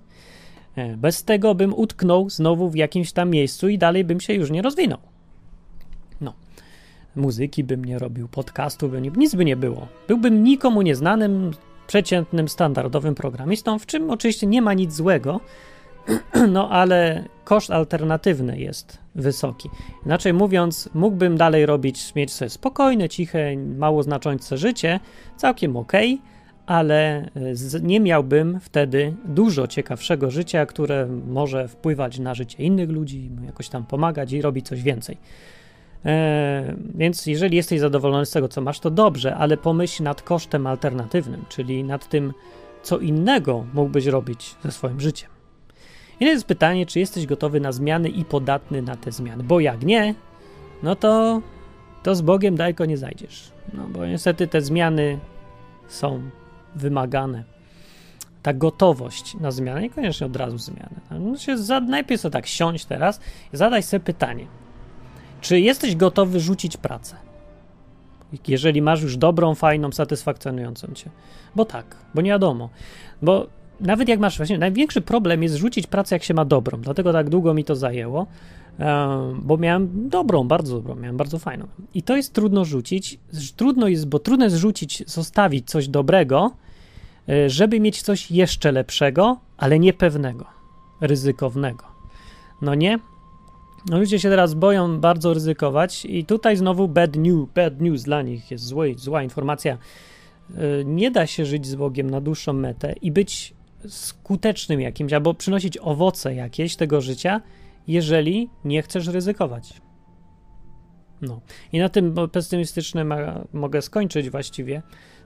Yy, 0.78 0.98
bez 0.98 1.24
tego 1.24 1.56
bym 1.56 1.74
utknął 1.74 2.30
znowu 2.30 2.70
w 2.70 2.76
jakimś 2.76 3.12
tam 3.12 3.30
miejscu 3.30 3.70
i 3.70 3.78
dalej 3.78 4.04
bym 4.04 4.20
się 4.20 4.34
już 4.34 4.52
nie 4.52 4.62
rozwinął. 4.62 5.00
Muzyki 7.18 7.64
bym 7.64 7.86
nie 7.86 8.00
robił, 8.00 8.28
podcastu 8.28 8.90
bym 8.90 9.04
nie, 9.04 9.12
nic 9.18 9.36
by 9.36 9.46
nie 9.46 9.56
było. 9.56 9.88
Byłbym 10.08 10.44
nikomu 10.44 10.82
nieznanym, 10.82 11.52
przeciętnym, 11.88 12.50
standardowym 12.50 13.16
programistą, 13.16 13.80
w 13.80 13.86
czym 13.86 14.12
oczywiście 14.12 14.48
nie 14.48 14.62
ma 14.62 14.74
nic 14.74 14.94
złego, 14.94 15.40
no 16.56 16.70
ale 16.70 17.24
koszt 17.44 17.72
alternatywny 17.72 18.60
jest 18.60 18.98
wysoki. 19.16 19.70
Inaczej 20.06 20.34
mówiąc, 20.34 20.90
mógłbym 20.94 21.38
dalej 21.38 21.66
robić, 21.66 22.16
mieć 22.16 22.34
sobie 22.34 22.50
spokojne, 22.50 23.10
ciche, 23.10 23.56
mało 23.58 24.04
znaczące 24.04 24.58
życie, 24.58 25.00
całkiem 25.38 25.78
ok, 25.78 25.94
ale 26.66 27.30
e, 27.76 27.80
nie 27.82 28.00
miałbym 28.00 28.60
wtedy 28.60 29.14
dużo 29.26 29.68
ciekawszego 29.68 30.32
życia, 30.32 30.66
które 30.66 31.08
może 31.28 31.68
wpływać 31.68 32.20
na 32.20 32.36
życie 32.36 32.64
innych 32.64 32.90
ludzi, 32.90 33.30
jakoś 33.46 33.70
tam 33.70 33.86
pomagać 33.86 34.34
i 34.34 34.42
robić 34.42 34.68
coś 34.68 34.82
więcej. 34.82 35.18
E, 36.08 36.76
więc 36.96 37.26
jeżeli 37.26 37.58
jesteś 37.58 37.80
zadowolony 37.80 38.26
z 38.26 38.32
tego, 38.32 38.48
co 38.48 38.62
masz, 38.62 38.80
to 38.80 38.90
dobrze, 38.90 39.36
ale 39.36 39.58
pomyśl 39.58 40.04
nad 40.04 40.22
kosztem 40.22 40.68
alternatywnym, 40.68 41.46
czyli 41.50 41.84
nad 41.84 42.10
tym, 42.10 42.34
co 42.84 42.98
innego 42.98 43.66
mógłbyś 43.74 44.06
robić 44.06 44.56
ze 44.64 44.72
swoim 44.72 45.02
życiem. 45.02 45.30
I 46.20 46.26
jest 46.26 46.46
pytanie, 46.46 46.86
czy 46.86 47.00
jesteś 47.00 47.26
gotowy 47.26 47.60
na 47.60 47.72
zmiany 47.72 48.10
i 48.10 48.26
podatny 48.26 48.82
na 48.82 48.96
te 48.96 49.12
zmiany, 49.12 49.44
bo 49.44 49.60
jak 49.60 49.84
nie, 49.84 50.16
no 50.84 50.96
to, 50.96 51.42
to 52.04 52.16
z 52.16 52.22
Bogiem 52.22 52.56
daleko 52.56 52.86
nie 52.86 52.98
zajdziesz. 52.98 53.52
No 53.74 53.88
bo 53.90 54.06
niestety 54.06 54.48
te 54.48 54.62
zmiany 54.62 55.20
są 55.88 56.22
wymagane. 56.76 57.44
Ta 58.44 58.54
gotowość 58.54 59.36
na 59.40 59.52
zmianę, 59.52 59.82
niekoniecznie 59.82 60.28
od 60.28 60.36
razu 60.36 60.58
zmiany. 60.58 60.96
No 61.12 61.38
się 61.38 61.58
za, 61.58 61.80
najpierw 61.80 62.22
sobie 62.22 62.34
tak 62.34 62.48
siąść 62.48 62.86
teraz 62.86 63.20
i 63.54 63.58
zadaj 63.58 63.84
sobie 63.84 64.00
pytanie, 64.00 64.48
czy 65.42 65.60
jesteś 65.60 65.96
gotowy 65.96 66.40
rzucić 66.40 66.78
pracę? 66.78 67.16
Jeżeli 68.48 68.82
masz 68.82 69.02
już 69.02 69.18
dobrą, 69.18 69.56
fajną, 69.56 69.92
satysfakcjonującą 69.92 70.88
cię. 70.94 71.10
Bo 71.56 71.66
tak, 71.66 71.96
bo 72.16 72.22
nie 72.22 72.30
wiadomo. 72.30 72.70
Bo 73.22 73.48
nawet 73.80 74.10
jak 74.10 74.20
masz, 74.20 74.38
właśnie 74.38 74.58
największy 74.58 75.02
problem 75.02 75.44
jest 75.44 75.56
rzucić 75.56 75.88
pracę, 75.88 76.16
jak 76.16 76.24
się 76.24 76.34
ma 76.34 76.46
dobrą. 76.46 76.82
Dlatego 76.82 77.14
tak 77.14 77.30
długo 77.30 77.54
mi 77.54 77.64
to 77.64 77.76
zajęło, 77.76 78.28
bo 79.42 79.58
miałem 79.58 80.10
dobrą, 80.10 80.48
bardzo 80.48 80.76
dobrą, 80.76 80.96
miałem 80.96 81.18
bardzo 81.18 81.40
fajną. 81.40 81.68
I 81.94 82.04
to 82.04 82.16
jest 82.16 82.34
trudno 82.34 82.66
rzucić. 82.66 83.20
Trudno 83.56 83.88
jest, 83.88 84.08
bo 84.08 84.20
trudno 84.20 84.46
jest 84.46 84.58
rzucić, 84.58 85.04
zostawić 85.08 85.70
coś 85.70 85.88
dobrego, 85.88 86.52
e, 87.30 87.50
żeby 87.50 87.80
mieć 87.80 88.02
coś 88.02 88.32
jeszcze 88.32 88.72
lepszego, 88.72 89.38
ale 89.58 89.80
niepewnego, 89.80 90.46
ryzykownego. 91.02 91.86
No 92.62 92.76
nie? 92.76 93.00
No 93.86 94.00
ludzie 94.00 94.20
się 94.20 94.30
teraz 94.30 94.54
boją 94.54 95.00
bardzo 95.00 95.34
ryzykować 95.34 96.06
i 96.06 96.26
tutaj 96.26 96.58
znowu 96.58 96.88
bad 96.88 97.16
news, 97.16 97.50
bad 97.56 97.82
news 97.82 98.04
dla 98.04 98.22
nich 98.22 98.52
jest 98.52 98.66
zły, 98.66 98.96
zła 98.98 99.24
informacja. 99.24 99.78
E, 100.58 100.86
nie 100.86 101.12
da 101.12 101.28
się 101.28 101.46
żyć 101.46 101.68
z 101.68 101.76
Bogiem 101.76 102.10
na 102.10 102.22
dłuższą 102.22 102.54
metę 102.54 102.94
i 103.02 103.12
być 103.12 103.54
skutecznym 103.88 104.82
jakimś, 104.82 105.14
albo 105.14 105.34
przynosić 105.34 105.78
owoce 105.78 106.36
jakieś 106.36 106.76
tego 106.76 107.02
życia, 107.02 107.42
jeżeli 107.88 108.50
nie 108.66 108.82
chcesz 108.82 109.08
ryzykować. 109.08 109.74
No. 111.22 111.42
I 111.74 111.80
na 111.80 111.90
tym 111.90 112.16
pesymistycznym 112.32 113.14
mogę 113.54 113.82
skończyć 113.82 114.30
właściwie, 114.30 114.82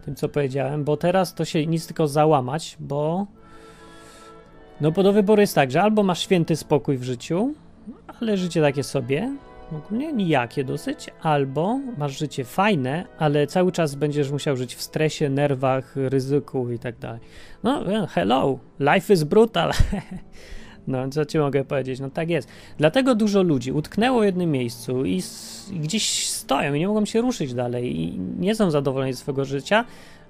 tym 0.06 0.16
co 0.16 0.30
powiedziałem, 0.30 0.84
bo 0.84 0.98
teraz 0.98 1.34
to 1.34 1.46
się 1.46 1.68
nic 1.68 1.88
tylko 1.88 2.08
załamać, 2.08 2.78
bo 2.80 3.28
no 4.82 4.92
bo 4.92 5.04
do 5.04 5.14
wyboru 5.14 5.42
jest 5.42 5.56
tak, 5.56 5.72
że 5.72 5.82
albo 5.82 6.04
masz 6.04 6.20
święty 6.20 6.56
spokój 6.56 6.98
w 6.98 7.04
życiu, 7.04 7.54
ale 8.22 8.38
życie 8.38 8.62
takie 8.62 8.84
sobie, 8.84 9.36
ogólnie 9.72 10.14
nijakie 10.14 10.64
dosyć, 10.64 11.10
albo 11.22 11.80
masz 11.98 12.20
życie 12.20 12.44
fajne, 12.44 13.06
ale 13.18 13.48
cały 13.48 13.72
czas 13.72 13.96
będziesz 13.96 14.32
musiał 14.32 14.58
żyć 14.58 14.76
w 14.76 14.82
stresie, 14.82 15.30
nerwach, 15.30 15.96
ryzyku 15.96 16.72
i 16.72 16.80
tak 16.80 17.00
dalej. 17.00 17.20
No, 17.64 17.84
hello, 18.10 18.60
life 18.80 19.14
is 19.14 19.24
brutal. 19.24 19.72
No, 20.88 21.10
co 21.10 21.26
ci 21.26 21.40
mogę 21.40 21.66
powiedzieć? 21.66 22.00
No 22.00 22.10
tak 22.10 22.30
jest. 22.30 22.50
Dlatego 22.78 23.16
dużo 23.16 23.44
ludzi 23.44 23.72
utknęło 23.72 24.22
w 24.22 24.24
jednym 24.24 24.52
miejscu 24.52 25.06
i, 25.06 25.22
i 25.72 25.80
gdzieś 25.80 26.30
stoją 26.30 26.74
i 26.74 26.80
nie 26.80 26.88
mogą 26.88 27.06
się 27.06 27.22
ruszyć 27.22 27.54
dalej 27.54 28.00
i 28.00 28.20
nie 28.20 28.56
są 28.56 28.72
zadowoleni 28.72 29.14
ze 29.14 29.20
swojego 29.20 29.46
życia, 29.46 29.86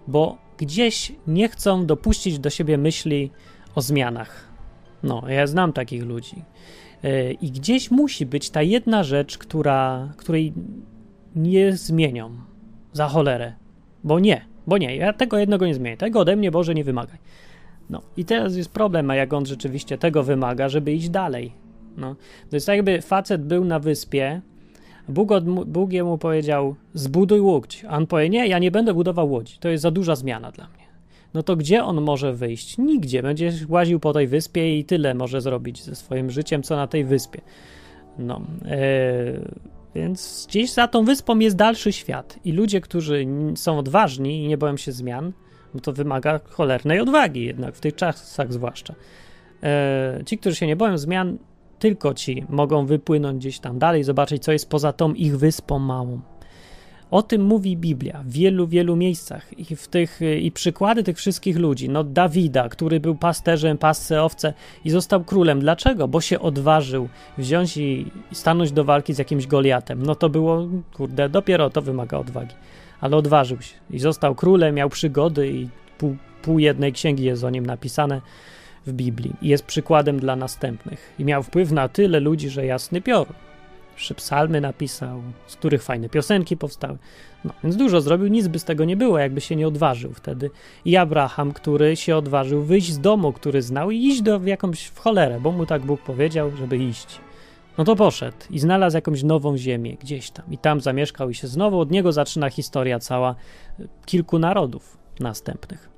bo 0.07 0.37
gdzieś 0.57 1.11
nie 1.27 1.49
chcą 1.49 1.85
dopuścić 1.85 2.39
do 2.39 2.49
siebie 2.49 2.77
myśli 2.77 3.31
o 3.75 3.81
zmianach. 3.81 4.47
No, 5.03 5.23
ja 5.27 5.47
znam 5.47 5.73
takich 5.73 6.03
ludzi. 6.03 6.43
I 7.41 7.51
gdzieś 7.51 7.91
musi 7.91 8.25
być 8.25 8.49
ta 8.49 8.61
jedna 8.61 9.03
rzecz, 9.03 9.37
która, 9.37 10.09
której 10.17 10.53
nie 11.35 11.73
zmienią 11.73 12.31
za 12.93 13.07
cholerę. 13.07 13.53
Bo 14.03 14.19
nie, 14.19 14.45
bo 14.67 14.77
nie, 14.77 14.95
ja 14.95 15.13
tego 15.13 15.37
jednego 15.37 15.65
nie 15.65 15.73
zmienię. 15.73 15.97
Tego 15.97 16.19
ode 16.19 16.35
mnie, 16.35 16.51
Boże, 16.51 16.75
nie 16.75 16.83
wymagaj. 16.83 17.17
No 17.89 18.01
i 18.17 18.25
teraz 18.25 18.55
jest 18.55 18.71
problem, 18.71 19.09
a 19.09 19.15
jak 19.15 19.33
on 19.33 19.45
rzeczywiście 19.45 19.97
tego 19.97 20.23
wymaga, 20.23 20.69
żeby 20.69 20.93
iść 20.93 21.09
dalej. 21.09 21.53
No. 21.97 22.15
To 22.49 22.55
jest 22.55 22.65
tak, 22.65 22.75
jakby 22.75 23.01
facet 23.01 23.45
był 23.45 23.65
na 23.65 23.79
wyspie, 23.79 24.41
Bóg, 25.09 25.31
od, 25.31 25.45
Bóg 25.65 25.93
jemu 25.93 26.17
powiedział, 26.17 26.75
zbuduj 26.93 27.39
łódź. 27.39 27.85
A 27.89 27.97
on 27.97 28.07
powie, 28.07 28.29
nie, 28.29 28.47
ja 28.47 28.59
nie 28.59 28.71
będę 28.71 28.93
budował 28.93 29.31
łodzi. 29.31 29.57
To 29.59 29.69
jest 29.69 29.81
za 29.81 29.91
duża 29.91 30.15
zmiana 30.15 30.51
dla 30.51 30.67
mnie 30.67 30.90
no 31.33 31.43
to 31.43 31.55
gdzie 31.55 31.83
on 31.83 32.01
może 32.01 32.33
wyjść? 32.33 32.77
Nigdzie. 32.77 33.23
Będzie 33.23 33.51
łaził 33.69 33.99
po 33.99 34.13
tej 34.13 34.27
wyspie 34.27 34.79
i 34.79 34.85
tyle 34.85 35.13
może 35.13 35.41
zrobić 35.41 35.83
ze 35.83 35.95
swoim 35.95 36.31
życiem, 36.31 36.63
co 36.63 36.75
na 36.75 36.87
tej 36.87 37.05
wyspie. 37.05 37.41
No, 38.17 38.41
e, 38.65 38.81
więc 39.95 40.45
gdzieś 40.49 40.71
za 40.71 40.87
tą 40.87 41.05
wyspą 41.05 41.39
jest 41.39 41.55
dalszy 41.55 41.93
świat 41.93 42.39
i 42.45 42.51
ludzie, 42.51 42.81
którzy 42.81 43.25
są 43.55 43.77
odważni 43.77 44.43
i 44.43 44.47
nie 44.47 44.57
boją 44.57 44.77
się 44.77 44.91
zmian, 44.91 45.33
no 45.73 45.79
to 45.79 45.93
wymaga 45.93 46.39
cholernej 46.49 46.99
odwagi 46.99 47.45
jednak, 47.45 47.75
w 47.75 47.79
tych 47.79 47.95
czasach 47.95 48.53
zwłaszcza. 48.53 48.95
E, 49.63 50.19
ci, 50.25 50.37
którzy 50.37 50.55
się 50.55 50.67
nie 50.67 50.75
boją 50.75 50.97
zmian, 50.97 51.37
tylko 51.79 52.13
ci 52.13 52.45
mogą 52.49 52.85
wypłynąć 52.85 53.37
gdzieś 53.37 53.59
tam 53.59 53.79
dalej, 53.79 54.03
zobaczyć, 54.03 54.43
co 54.43 54.51
jest 54.51 54.69
poza 54.69 54.93
tą 54.93 55.13
ich 55.13 55.37
wyspą 55.37 55.79
małą. 55.79 56.21
O 57.11 57.21
tym 57.21 57.43
mówi 57.43 57.77
Biblia 57.77 58.23
w 58.25 58.31
wielu, 58.31 58.67
wielu 58.67 58.95
miejscach 58.95 59.59
i 59.59 59.75
w 59.75 59.87
tych 59.87 60.19
i 60.41 60.51
przykłady 60.51 61.03
tych 61.03 61.17
wszystkich 61.17 61.57
ludzi. 61.57 61.89
No 61.89 62.03
Dawida, 62.03 62.69
który 62.69 62.99
był 62.99 63.15
pasterzem, 63.15 63.77
pasce 63.77 64.23
owce 64.23 64.53
i 64.85 64.89
został 64.89 65.23
królem. 65.23 65.59
Dlaczego? 65.59 66.07
Bo 66.07 66.21
się 66.21 66.39
odważył 66.39 67.09
wziąć 67.37 67.77
i 67.77 68.11
stanąć 68.33 68.71
do 68.71 68.83
walki 68.83 69.13
z 69.13 69.17
jakimś 69.17 69.47
Goliatem. 69.47 70.03
No 70.03 70.15
to 70.15 70.29
było, 70.29 70.67
kurde, 70.93 71.29
dopiero 71.29 71.69
to 71.69 71.81
wymaga 71.81 72.17
odwagi. 72.17 72.55
Ale 73.01 73.17
odważył 73.17 73.61
się 73.61 73.75
i 73.89 73.99
został 73.99 74.35
królem, 74.35 74.75
miał 74.75 74.89
przygody 74.89 75.51
i 75.51 75.69
pół, 75.97 76.15
pół 76.41 76.59
jednej 76.59 76.93
księgi 76.93 77.23
jest 77.23 77.43
o 77.43 77.49
nim 77.49 77.65
napisane 77.65 78.21
w 78.87 78.93
Biblii 78.93 79.33
i 79.41 79.47
jest 79.47 79.65
przykładem 79.65 80.19
dla 80.19 80.35
następnych. 80.35 81.13
I 81.19 81.25
miał 81.25 81.43
wpływ 81.43 81.71
na 81.71 81.89
tyle 81.89 82.19
ludzi, 82.19 82.49
że 82.49 82.65
jasny 82.65 83.01
piorun. 83.01 83.50
Trzy 84.01 84.15
psalmy 84.15 84.61
napisał, 84.61 85.21
z 85.47 85.55
których 85.55 85.83
fajne 85.83 86.09
piosenki 86.09 86.57
powstały. 86.57 86.97
No, 87.45 87.53
więc 87.63 87.75
dużo 87.75 88.01
zrobił, 88.01 88.27
nic 88.27 88.47
by 88.47 88.59
z 88.59 88.63
tego 88.63 88.85
nie 88.85 88.97
było, 88.97 89.19
jakby 89.19 89.41
się 89.41 89.55
nie 89.55 89.67
odważył 89.67 90.13
wtedy. 90.13 90.49
I 90.85 90.97
Abraham, 90.97 91.53
który 91.53 91.95
się 91.95 92.15
odważył 92.15 92.63
wyjść 92.63 92.91
z 92.91 92.99
domu, 92.99 93.33
który 93.33 93.61
znał 93.61 93.91
i 93.91 93.97
iść 93.97 94.21
do, 94.21 94.39
w 94.39 94.45
jakąś 94.45 94.85
w 94.85 94.99
cholerę, 94.99 95.39
bo 95.39 95.51
mu 95.51 95.65
tak 95.65 95.81
Bóg 95.81 96.01
powiedział, 96.01 96.51
żeby 96.55 96.77
iść. 96.77 97.19
No 97.77 97.83
to 97.83 97.95
poszedł 97.95 98.37
i 98.49 98.59
znalazł 98.59 98.97
jakąś 98.97 99.23
nową 99.23 99.57
ziemię 99.57 99.97
gdzieś 99.97 100.31
tam 100.31 100.45
i 100.51 100.57
tam 100.57 100.81
zamieszkał 100.81 101.29
i 101.29 101.35
się 101.35 101.47
znowu 101.47 101.79
od 101.79 101.91
niego 101.91 102.11
zaczyna 102.11 102.49
historia 102.49 102.99
cała 102.99 103.35
kilku 104.05 104.39
narodów 104.39 104.97
następnych. 105.19 105.89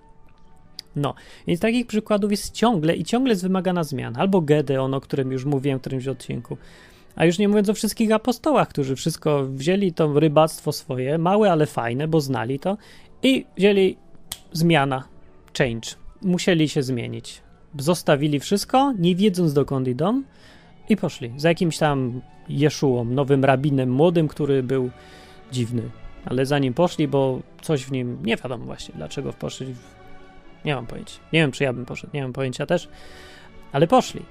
No, 0.95 1.13
więc 1.47 1.59
takich 1.59 1.87
przykładów 1.87 2.31
jest 2.31 2.53
ciągle 2.53 2.95
i 2.95 3.03
ciągle 3.03 3.31
jest 3.31 3.43
wymagana 3.43 3.83
zmiana. 3.83 4.19
Albo 4.19 4.41
Gedeon, 4.41 4.93
o 4.93 5.01
którym 5.01 5.31
już 5.31 5.45
mówiłem 5.45 5.79
w 5.79 5.81
którymś 5.81 6.07
odcinku. 6.07 6.57
A 7.15 7.25
już 7.25 7.37
nie 7.37 7.47
mówiąc 7.47 7.69
o 7.69 7.73
wszystkich 7.73 8.11
apostołach, 8.11 8.67
którzy 8.67 8.95
wszystko 8.95 9.45
wzięli 9.45 9.93
to 9.93 10.19
rybactwo 10.19 10.71
swoje, 10.71 11.17
małe, 11.17 11.51
ale 11.51 11.65
fajne, 11.65 12.07
bo 12.07 12.21
znali 12.21 12.59
to 12.59 12.77
i 13.23 13.45
wzięli 13.57 13.97
zmiana, 14.51 15.03
change. 15.57 15.89
Musieli 16.21 16.69
się 16.69 16.83
zmienić. 16.83 17.41
Zostawili 17.79 18.39
wszystko, 18.39 18.93
nie 18.99 19.15
wiedząc 19.15 19.53
dokąd 19.53 19.87
idą 19.87 20.23
i 20.89 20.97
poszli 20.97 21.31
za 21.37 21.49
jakimś 21.49 21.77
tam 21.77 22.21
Jeszuą, 22.49 23.05
nowym 23.05 23.45
rabinem 23.45 23.91
młodym, 23.91 24.27
który 24.27 24.63
był 24.63 24.89
dziwny. 25.51 25.81
Ale 26.25 26.45
za 26.45 26.59
nim 26.59 26.73
poszli, 26.73 27.07
bo 27.07 27.39
coś 27.61 27.85
w 27.85 27.91
nim, 27.91 28.17
nie 28.25 28.37
wiadomo 28.37 28.65
właśnie 28.65 28.93
dlaczego 28.97 29.33
poszli. 29.33 29.75
Nie 30.65 30.75
mam 30.75 30.87
pojęcia. 30.87 31.19
Nie 31.33 31.39
wiem, 31.39 31.51
czy 31.51 31.63
ja 31.63 31.73
bym 31.73 31.85
poszedł, 31.85 32.13
nie 32.13 32.21
mam 32.21 32.33
pojęcia 32.33 32.65
też, 32.65 32.89
ale 33.71 33.87
poszli. 33.87 34.21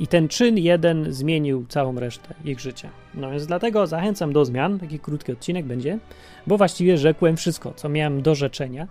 I 0.00 0.06
ten 0.06 0.28
czyn 0.28 0.58
jeden 0.58 1.12
zmienił 1.12 1.66
całą 1.68 2.00
resztę 2.00 2.34
ich 2.44 2.60
życia. 2.60 2.90
No 3.14 3.30
więc 3.30 3.46
dlatego 3.46 3.86
zachęcam 3.86 4.32
do 4.32 4.44
zmian. 4.44 4.78
Taki 4.78 4.98
krótki 4.98 5.32
odcinek 5.32 5.66
będzie, 5.66 5.98
bo 6.46 6.56
właściwie 6.56 6.98
rzekłem 6.98 7.36
wszystko, 7.36 7.72
co 7.76 7.88
miałem 7.88 8.22
do 8.22 8.34
rzeczenia. 8.34 8.88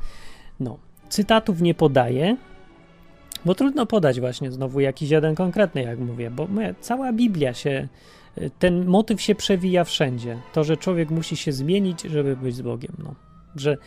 No, 0.59 0.77
cytatów 1.09 1.61
nie 1.61 1.73
podaję, 1.73 2.37
bo 3.45 3.55
trudno 3.55 3.85
podać 3.85 4.19
właśnie 4.19 4.51
znowu 4.51 4.79
jakiś 4.79 5.09
jeden 5.09 5.35
konkretny, 5.35 5.81
jak 5.81 5.99
mówię, 5.99 6.31
bo 6.31 6.47
cała 6.81 7.13
Biblia 7.13 7.53
się, 7.53 7.87
ten 8.59 8.85
motyw 8.85 9.21
się 9.21 9.35
przewija 9.35 9.83
wszędzie. 9.83 10.37
To, 10.53 10.63
że 10.63 10.77
człowiek 10.77 11.09
musi 11.09 11.37
się 11.37 11.51
zmienić, 11.51 12.01
żeby 12.01 12.35
być 12.35 12.55
z 12.55 12.61
Bogiem. 12.61 12.93
No, 13.03 13.15
że 13.55 13.77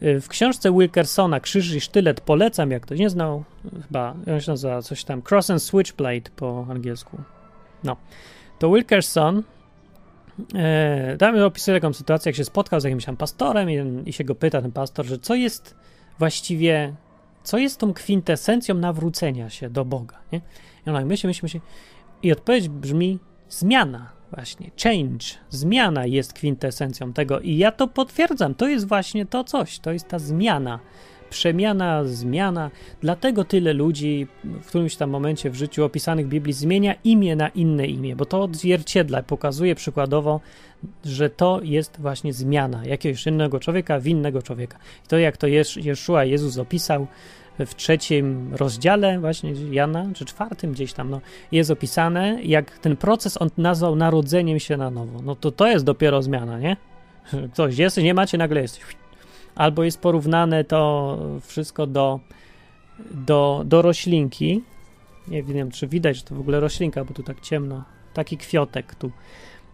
w 0.00 0.28
książce 0.28 0.72
Wilkersona 0.72 1.40
Krzyż 1.40 1.74
i 1.74 1.80
sztylet 1.80 2.20
polecam, 2.20 2.70
jak 2.70 2.82
ktoś 2.82 2.98
nie 2.98 3.10
znał, 3.10 3.44
chyba 3.82 4.14
on 4.34 4.40
się 4.40 4.50
nazywa 4.50 4.82
coś 4.82 5.04
tam 5.04 5.22
Cross 5.30 5.50
and 5.50 5.62
Switchblade 5.62 6.30
po 6.36 6.66
angielsku. 6.70 7.18
No, 7.84 7.96
to 8.58 8.70
Wilkerson 8.70 9.42
e, 10.54 11.16
tam 11.16 11.42
opisuje 11.42 11.80
taką 11.80 11.92
sytuację, 11.92 12.30
jak 12.30 12.36
się 12.36 12.44
spotkał 12.44 12.80
z 12.80 12.84
jakimś 12.84 13.04
tam 13.04 13.16
pastorem 13.16 13.70
i, 13.70 14.08
i 14.08 14.12
się 14.12 14.24
go 14.24 14.34
pyta 14.34 14.62
ten 14.62 14.72
pastor, 14.72 15.06
że 15.06 15.18
co 15.18 15.34
jest 15.34 15.74
właściwie, 16.18 16.94
co 17.42 17.58
jest 17.58 17.80
tą 17.80 17.94
kwintesencją 17.94 18.74
nawrócenia 18.74 19.50
się 19.50 19.70
do 19.70 19.84
Boga, 19.84 20.18
nie? 20.32 20.40
I 20.86 20.90
on 20.90 21.06
myśli, 21.06 21.26
myśli, 21.26 21.40
myśli 21.42 21.60
i 22.22 22.32
odpowiedź 22.32 22.68
brzmi 22.68 23.18
zmiana 23.48 24.17
Właśnie, 24.32 24.70
change, 24.82 25.26
zmiana 25.50 26.06
jest 26.06 26.32
kwintesencją 26.32 27.12
tego 27.12 27.40
i 27.40 27.56
ja 27.56 27.72
to 27.72 27.88
potwierdzam. 27.88 28.54
To 28.54 28.68
jest 28.68 28.88
właśnie 28.88 29.26
to 29.26 29.44
coś, 29.44 29.78
to 29.78 29.92
jest 29.92 30.08
ta 30.08 30.18
zmiana. 30.18 30.78
Przemiana, 31.30 32.04
zmiana. 32.04 32.70
Dlatego 33.00 33.44
tyle 33.44 33.72
ludzi 33.72 34.26
w 34.44 34.66
którymś 34.66 34.96
tam 34.96 35.10
momencie 35.10 35.50
w 35.50 35.54
życiu 35.54 35.84
opisanych 35.84 36.26
w 36.26 36.28
Biblii 36.28 36.52
zmienia 36.52 36.94
imię 37.04 37.36
na 37.36 37.48
inne 37.48 37.86
imię, 37.86 38.16
bo 38.16 38.24
to 38.24 38.42
odzwierciedla, 38.42 39.22
pokazuje 39.22 39.74
przykładowo, 39.74 40.40
że 41.04 41.30
to 41.30 41.60
jest 41.62 42.00
właśnie 42.00 42.32
zmiana 42.32 42.84
jakiegoś 42.84 43.26
innego 43.26 43.60
człowieka 43.60 44.00
w 44.00 44.06
innego 44.06 44.42
człowieka. 44.42 44.78
I 45.04 45.08
to 45.08 45.18
jak 45.18 45.36
to 45.36 45.46
Jeszua 45.76 46.24
Jezus 46.24 46.58
opisał, 46.58 47.06
w 47.66 47.74
trzecim 47.74 48.54
rozdziale 48.54 49.20
właśnie 49.20 49.52
Jana, 49.70 50.06
czy 50.14 50.24
czwartym 50.24 50.72
gdzieś 50.72 50.92
tam, 50.92 51.10
no, 51.10 51.20
jest 51.52 51.70
opisane, 51.70 52.38
jak 52.42 52.78
ten 52.78 52.96
proces 52.96 53.42
on 53.42 53.50
nazwał 53.58 53.96
narodzeniem 53.96 54.58
się 54.60 54.76
na 54.76 54.90
nowo. 54.90 55.22
No 55.22 55.36
to 55.36 55.50
to 55.50 55.66
jest 55.66 55.84
dopiero 55.84 56.22
zmiana, 56.22 56.58
nie? 56.58 56.76
Ktoś 57.52 57.78
jest, 57.78 57.96
nie 57.96 58.14
macie, 58.14 58.38
nagle 58.38 58.60
jesteś. 58.60 58.82
Albo 59.54 59.84
jest 59.84 60.00
porównane 60.00 60.64
to 60.64 61.18
wszystko 61.42 61.86
do, 61.86 62.20
do, 63.10 63.62
do 63.64 63.82
roślinki. 63.82 64.62
Nie 65.28 65.42
wiem, 65.42 65.70
czy 65.70 65.86
widać, 65.86 66.16
że 66.16 66.22
to 66.22 66.34
w 66.34 66.40
ogóle 66.40 66.60
roślinka, 66.60 67.04
bo 67.04 67.14
tu 67.14 67.22
tak 67.22 67.40
ciemno. 67.40 67.84
Taki 68.14 68.36
kwiotek 68.36 68.94
tu. 68.94 69.10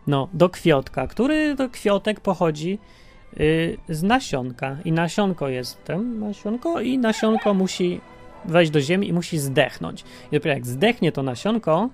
No, 0.07 0.29
do 0.33 0.49
kwiotka, 0.49 1.07
który 1.07 1.57
to 1.57 1.69
kwiotek 1.69 2.21
pochodzi 2.21 2.79
z 3.89 4.03
nasionka 4.03 4.77
i 4.85 4.93
nasionko 4.93 5.49
jest 5.49 5.85
tam 5.85 6.21
nasionko 6.21 6.81
i 6.81 6.99
nasionko 6.99 7.55
musi 7.55 8.01
wejść 8.45 8.71
do 8.71 8.81
ziemi 8.81 9.09
i 9.09 9.13
musi 9.13 9.39
zdechnąć. 9.39 10.05
I 10.33 10.35
dopiero 10.35 10.55
jak 10.55 10.67
zdechnie 10.67 11.13
to 11.13 11.23
nasionko, 11.23 11.91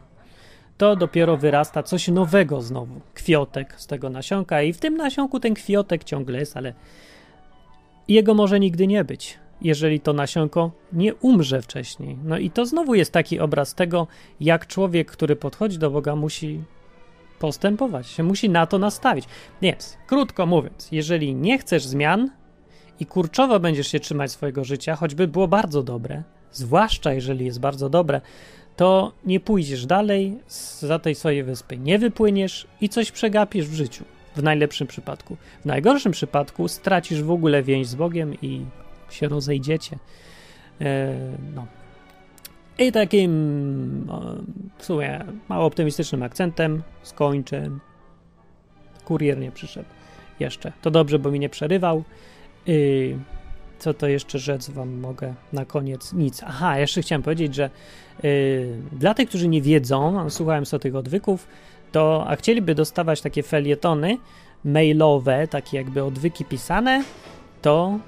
to 0.79 0.97
dopiero 0.97 1.37
wyrasta 1.37 1.83
coś 1.83 2.09
nowego 2.09 2.61
znowu, 2.61 3.01
kwiotek 3.15 3.75
z 3.77 3.87
tego 3.87 4.11
nasionka 4.11 4.63
i 4.63 4.73
w 4.73 4.79
tym 4.79 4.97
nasionku 4.97 5.41
ten 5.41 5.55
kwiotek 5.55 6.05
ciągle 6.05 6.39
jest, 6.39 6.57
ale 6.57 6.75
jego 8.09 8.35
może 8.35 8.61
nigdy 8.61 8.87
nie 8.87 9.05
być, 9.05 9.39
jeżeli 9.63 10.01
to 10.01 10.13
nasionko 10.13 10.71
nie 10.93 11.15
umrze 11.15 11.63
wcześniej. 11.63 12.19
No 12.25 12.39
i 12.39 12.51
to 12.51 12.67
znowu 12.67 12.95
jest 12.95 13.13
taki 13.13 13.41
obraz 13.41 13.75
tego, 13.75 14.07
jak 14.41 14.67
człowiek, 14.67 15.11
który 15.11 15.37
podchodzi 15.37 15.79
do 15.79 15.91
Boga, 15.91 16.17
musi 16.17 16.63
postępować, 17.41 18.07
się 18.07 18.23
musi 18.23 18.51
na 18.51 18.67
to 18.67 18.79
nastawić. 18.79 19.25
Więc, 19.63 19.97
krótko 20.07 20.47
mówiąc, 20.47 20.89
jeżeli 20.93 21.35
nie 21.35 21.59
chcesz 21.59 21.85
zmian 21.85 22.31
i 23.01 23.07
kurczowo 23.07 23.61
będziesz 23.61 23.89
się 23.89 24.01
trzymać 24.01 24.33
swojego 24.33 24.65
życia, 24.65 24.97
choćby 24.97 25.29
było 25.29 25.49
bardzo 25.49 25.83
dobre, 25.83 26.23
zwłaszcza 26.53 27.13
jeżeli 27.13 27.45
jest 27.45 27.61
bardzo 27.61 27.89
dobre, 27.89 28.21
to 28.77 29.13
nie 29.25 29.41
pójdziesz 29.41 29.87
dalej 29.87 30.39
za 30.81 30.99
tej 30.99 31.15
swojej 31.15 31.43
wyspy, 31.45 31.79
nie 31.79 31.99
wypłyniesz 31.99 32.67
i 32.81 32.89
coś 32.89 33.11
przegapisz 33.11 33.67
w 33.67 33.75
życiu. 33.75 34.05
W 34.37 34.43
najlepszym 34.43 34.87
przypadku. 34.87 35.37
W 35.63 35.65
najgorszym 35.65 36.13
przypadku 36.13 36.69
stracisz 36.69 37.23
w 37.23 37.31
ogóle 37.31 37.63
więź 37.63 37.87
z 37.87 37.95
Bogiem 37.95 38.35
i 38.43 38.65
się 39.11 39.29
rozejdziecie. 39.29 39.99
E, 40.81 41.15
no, 41.55 41.67
i 42.79 42.93
takim 42.93 43.31
w 44.79 44.85
sumie 44.85 45.25
mało 45.49 45.67
optymistycznym 45.67 46.23
akcentem 46.23 46.83
skończę. 47.03 47.71
Kurier 49.05 49.39
nie 49.39 49.53
przyszedł 49.53 49.89
jeszcze. 50.41 50.73
To 50.83 50.91
dobrze, 50.91 51.19
bo 51.19 51.31
mi 51.31 51.39
nie 51.39 51.49
przerywał. 51.49 52.05
Co 53.79 53.95
to 53.95 54.09
jeszcze 54.09 54.39
rzec 54.39 54.71
wam 54.71 55.01
mogę 55.01 55.35
na 55.53 55.65
koniec? 55.65 56.13
Nic. 56.13 56.43
Aha, 56.47 56.79
jeszcze 56.79 57.03
chciałem 57.03 57.23
powiedzieć, 57.23 57.55
że 57.55 57.71
yy, 58.23 58.77
dla 58.93 59.15
tych, 59.15 59.29
którzy 59.29 59.49
nie 59.49 59.63
wiedzą, 59.63 60.31
słuchałem 60.31 60.67
sobie 60.67 60.81
tych 60.81 60.97
odwyków, 60.97 61.47
to 61.93 62.25
a 62.29 62.37
chcieliby 62.37 62.75
dostawać 62.75 63.21
takie 63.21 63.43
felietony 63.43 64.19
mailowe, 64.65 65.49
takie 65.49 65.77
jakby 65.77 66.05
odwyki 66.05 66.45
pisane, 66.45 67.05
to 67.63 67.99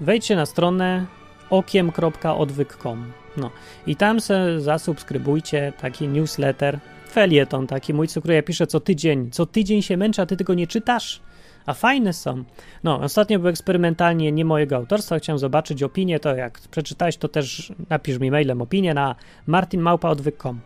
wejdźcie 0.00 0.36
na 0.36 0.46
stronę 0.46 1.06
okiem.odwyk.com 1.50 3.12
no 3.38 3.50
i 3.86 3.96
tam 3.96 4.20
se 4.20 4.60
zasubskrybujcie 4.60 5.72
taki 5.80 6.08
newsletter, 6.08 6.78
felieton 7.10 7.66
taki 7.66 7.94
mój, 7.94 8.08
co 8.08 8.32
ja 8.32 8.42
piszę 8.42 8.66
co 8.66 8.80
tydzień. 8.80 9.30
Co 9.30 9.46
tydzień 9.46 9.82
się 9.82 9.96
męczę, 9.96 10.22
a 10.22 10.26
ty 10.26 10.36
tego 10.36 10.54
nie 10.54 10.66
czytasz? 10.66 11.20
A 11.66 11.74
fajne 11.74 12.12
są. 12.12 12.44
No, 12.84 13.00
ostatnio 13.00 13.38
był 13.38 13.48
eksperymentalnie 13.48 14.32
nie 14.32 14.44
mojego 14.44 14.76
autorstwa, 14.76 15.18
chciałem 15.18 15.38
zobaczyć 15.38 15.82
opinię, 15.82 16.20
to 16.20 16.36
jak 16.36 16.60
przeczytałeś, 16.70 17.16
to 17.16 17.28
też 17.28 17.72
napisz 17.90 18.18
mi 18.18 18.30
mailem 18.30 18.62
opinię 18.62 18.94
na 18.94 19.14
martinmałpaodwyk.com 19.46 20.60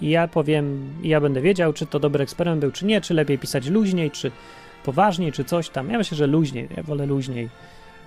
i 0.00 0.10
ja 0.10 0.28
powiem, 0.28 0.94
i 1.02 1.08
ja 1.08 1.20
będę 1.20 1.40
wiedział, 1.40 1.72
czy 1.72 1.86
to 1.86 2.00
dobry 2.00 2.22
eksperyment 2.24 2.60
był, 2.60 2.70
czy 2.70 2.86
nie, 2.86 3.00
czy 3.00 3.14
lepiej 3.14 3.38
pisać 3.38 3.66
luźniej, 3.66 4.10
czy 4.10 4.30
poważniej, 4.84 5.32
czy 5.32 5.44
coś 5.44 5.68
tam. 5.68 5.90
Ja 5.90 5.98
myślę, 5.98 6.16
że 6.16 6.26
luźniej, 6.26 6.68
ja 6.76 6.82
wolę 6.82 7.06
luźniej. 7.06 7.48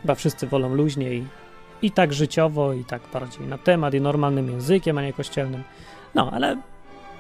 Chyba 0.01 0.15
wszyscy 0.15 0.47
wolą 0.47 0.75
luźniej 0.75 1.23
i 1.83 1.91
tak 1.91 2.13
życiowo, 2.13 2.73
i 2.73 2.83
tak 2.83 3.01
bardziej 3.13 3.47
na 3.47 3.57
temat, 3.57 3.93
i 3.93 4.01
normalnym 4.01 4.49
językiem, 4.49 4.97
a 4.97 5.01
nie 5.01 5.13
kościelnym. 5.13 5.63
No, 6.15 6.31
ale 6.31 6.57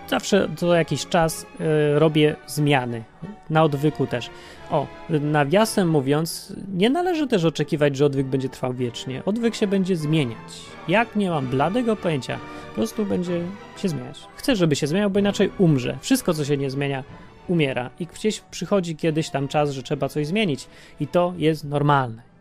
zawsze 0.07 0.49
co 0.55 0.75
jakiś 0.75 1.05
czas 1.05 1.43
y, 1.43 1.99
robię 1.99 2.35
zmiany. 2.47 3.03
Na 3.49 3.63
odwyku 3.63 4.07
też. 4.07 4.29
O, 4.71 4.87
nawiasem 5.09 5.89
mówiąc, 5.89 6.53
nie 6.73 6.89
należy 6.89 7.27
też 7.27 7.45
oczekiwać, 7.45 7.97
że 7.97 8.05
odwyk 8.05 8.27
będzie 8.27 8.49
trwał 8.49 8.73
wiecznie. 8.73 9.25
Odwyk 9.25 9.55
się 9.55 9.67
będzie 9.67 9.95
zmieniać. 9.95 10.61
Jak 10.87 11.15
nie 11.15 11.29
mam 11.29 11.47
bladego 11.47 11.95
pojęcia, 11.95 12.39
po 12.69 12.75
prostu 12.75 13.05
będzie 13.05 13.41
się 13.77 13.89
zmieniać. 13.89 14.19
Chcę, 14.35 14.55
żeby 14.55 14.75
się 14.75 14.87
zmieniał, 14.87 15.09
bo 15.09 15.19
inaczej 15.19 15.51
umrze. 15.57 15.97
Wszystko, 16.01 16.33
co 16.33 16.45
się 16.45 16.57
nie 16.57 16.69
zmienia, 16.69 17.03
umiera. 17.47 17.89
I 17.99 18.05
gdzieś 18.05 18.39
przychodzi 18.39 18.95
kiedyś 18.95 19.29
tam 19.29 19.47
czas, 19.47 19.71
że 19.71 19.83
trzeba 19.83 20.09
coś 20.09 20.27
zmienić. 20.27 20.67
I 20.99 21.07
to 21.07 21.33
jest 21.37 21.63
normalne. 21.63 22.32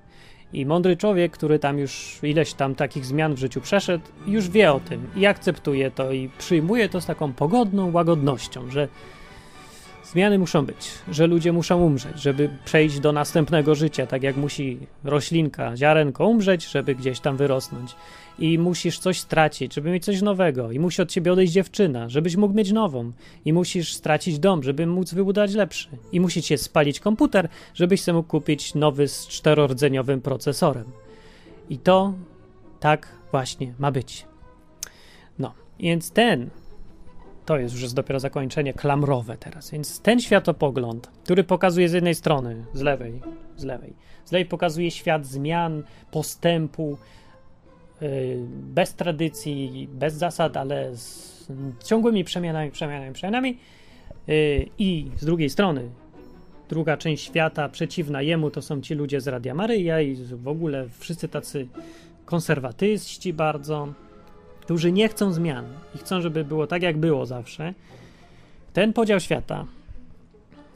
I 0.52 0.66
mądry 0.66 0.96
człowiek, 0.96 1.32
który 1.32 1.58
tam 1.58 1.78
już 1.78 2.18
ileś 2.22 2.54
tam 2.54 2.74
takich 2.74 3.06
zmian 3.06 3.34
w 3.34 3.38
życiu 3.38 3.60
przeszedł, 3.60 4.04
już 4.26 4.48
wie 4.48 4.72
o 4.72 4.80
tym 4.80 5.06
i 5.16 5.26
akceptuje 5.26 5.90
to 5.90 6.12
i 6.12 6.30
przyjmuje 6.38 6.88
to 6.88 7.00
z 7.00 7.06
taką 7.06 7.32
pogodną 7.32 7.92
łagodnością, 7.92 8.70
że 8.70 8.88
zmiany 10.04 10.38
muszą 10.38 10.66
być, 10.66 10.90
że 11.10 11.26
ludzie 11.26 11.52
muszą 11.52 11.82
umrzeć, 11.82 12.22
żeby 12.22 12.50
przejść 12.64 13.00
do 13.00 13.12
następnego 13.12 13.74
życia, 13.74 14.06
tak 14.06 14.22
jak 14.22 14.36
musi 14.36 14.78
roślinka, 15.04 15.76
ziarenko 15.76 16.26
umrzeć, 16.26 16.70
żeby 16.70 16.94
gdzieś 16.94 17.20
tam 17.20 17.36
wyrosnąć 17.36 17.96
i 18.38 18.58
musisz 18.58 18.98
coś 18.98 19.20
stracić, 19.20 19.74
żeby 19.74 19.90
mieć 19.90 20.04
coś 20.04 20.22
nowego, 20.22 20.72
i 20.72 20.78
musi 20.78 21.02
od 21.02 21.10
ciebie 21.10 21.32
odejść 21.32 21.52
dziewczyna, 21.52 22.08
żebyś 22.08 22.36
mógł 22.36 22.54
mieć 22.54 22.72
nową, 22.72 23.12
i 23.44 23.52
musisz 23.52 23.94
stracić 23.94 24.38
dom, 24.38 24.62
żeby 24.62 24.86
móc 24.86 25.14
wybudować 25.14 25.54
lepszy, 25.54 25.88
i 26.12 26.20
musi 26.20 26.42
cię 26.42 26.58
spalić 26.58 27.00
komputer, 27.00 27.48
żebyś 27.74 28.02
sobie 28.02 28.16
mógł 28.16 28.28
kupić 28.28 28.74
nowy 28.74 29.08
z 29.08 29.28
czterordzeniowym 29.28 30.20
procesorem. 30.20 30.84
I 31.70 31.78
to 31.78 32.14
tak 32.80 33.08
właśnie 33.30 33.74
ma 33.78 33.90
być. 33.90 34.26
No, 35.38 35.54
więc 35.80 36.10
ten 36.10 36.50
to 37.46 37.58
jest 37.58 37.74
już 37.74 37.92
dopiero 37.92 38.20
zakończenie 38.20 38.74
klamrowe 38.74 39.36
teraz. 39.36 39.70
Więc 39.70 40.00
ten 40.00 40.20
światopogląd, 40.20 41.10
który 41.24 41.44
pokazuje 41.44 41.88
z 41.88 41.92
jednej 41.92 42.14
strony, 42.14 42.64
z 42.74 42.80
lewej, 42.80 43.20
z 43.56 43.64
lewej, 43.64 43.94
z 44.24 44.32
lewej 44.32 44.46
pokazuje 44.46 44.90
świat 44.90 45.26
zmian, 45.26 45.82
postępu, 46.10 46.98
bez 48.52 48.94
tradycji, 48.94 49.88
bez 49.92 50.14
zasad, 50.14 50.56
ale 50.56 50.96
z 50.96 51.46
ciągłymi 51.84 52.24
przemianami, 52.24 52.70
przemianami, 52.70 53.12
przemianami. 53.12 53.58
Y, 54.28 54.66
I 54.78 55.10
z 55.16 55.24
drugiej 55.24 55.50
strony, 55.50 55.88
druga 56.68 56.96
część 56.96 57.24
świata 57.24 57.68
przeciwna 57.68 58.22
jemu 58.22 58.50
to 58.50 58.62
są 58.62 58.80
ci 58.80 58.94
ludzie 58.94 59.20
z 59.20 59.28
Radia 59.28 59.54
Maryja 59.54 60.00
i 60.00 60.14
w 60.14 60.48
ogóle 60.48 60.88
wszyscy 60.98 61.28
tacy 61.28 61.66
konserwatyści 62.24 63.32
bardzo, 63.32 63.92
którzy 64.60 64.92
nie 64.92 65.08
chcą 65.08 65.32
zmian 65.32 65.64
i 65.94 65.98
chcą, 65.98 66.20
żeby 66.20 66.44
było 66.44 66.66
tak, 66.66 66.82
jak 66.82 66.98
było 66.98 67.26
zawsze. 67.26 67.74
Ten 68.72 68.92
podział 68.92 69.20
świata 69.20 69.66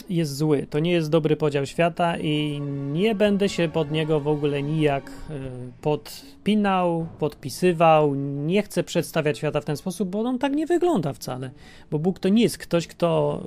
jest 0.08 0.36
zły. 0.36 0.66
To 0.70 0.78
nie 0.78 0.92
jest 0.92 1.10
dobry 1.10 1.36
podział 1.36 1.66
świata 1.66 2.18
i 2.18 2.60
nie 2.92 3.14
będę 3.14 3.48
się 3.48 3.68
pod 3.68 3.90
niego 3.90 4.20
w 4.20 4.28
ogóle 4.28 4.62
nijak 4.62 5.10
e, 5.30 5.32
podpinał, 5.82 7.06
podpisywał. 7.18 8.14
Nie 8.14 8.62
chcę 8.62 8.82
przedstawiać 8.82 9.38
świata 9.38 9.60
w 9.60 9.64
ten 9.64 9.76
sposób, 9.76 10.08
bo 10.08 10.20
on 10.20 10.38
tak 10.38 10.52
nie 10.52 10.66
wygląda 10.66 11.12
wcale. 11.12 11.50
Bo 11.90 11.98
Bóg 11.98 12.18
to 12.18 12.28
nie 12.28 12.42
jest 12.42 12.58
ktoś, 12.58 12.86
kto, 12.86 13.40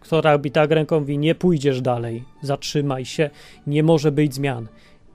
kto 0.00 0.20
robi 0.20 0.50
tak 0.50 0.70
ręką 0.70 1.00
mówi, 1.00 1.18
nie 1.18 1.34
pójdziesz 1.34 1.80
dalej, 1.80 2.24
zatrzymaj 2.42 3.04
się, 3.04 3.30
nie 3.66 3.82
może 3.82 4.12
być 4.12 4.34
zmian. 4.34 4.66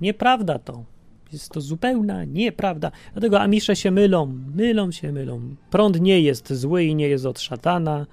Nieprawda 0.01 0.59
to. 0.59 0.83
Jest 1.33 1.51
to 1.51 1.61
zupełna 1.61 2.23
nieprawda. 2.25 2.91
Dlatego 3.13 3.41
Amisze 3.41 3.75
się 3.75 3.91
mylą, 3.91 4.33
mylą 4.55 4.91
się, 4.91 5.11
mylą. 5.11 5.41
Prąd 5.69 6.01
nie 6.01 6.21
jest 6.21 6.53
zły 6.53 6.83
i 6.83 6.95
nie 6.95 7.07
jest 7.07 7.25
od 7.25 7.39
szatana. 7.39 8.05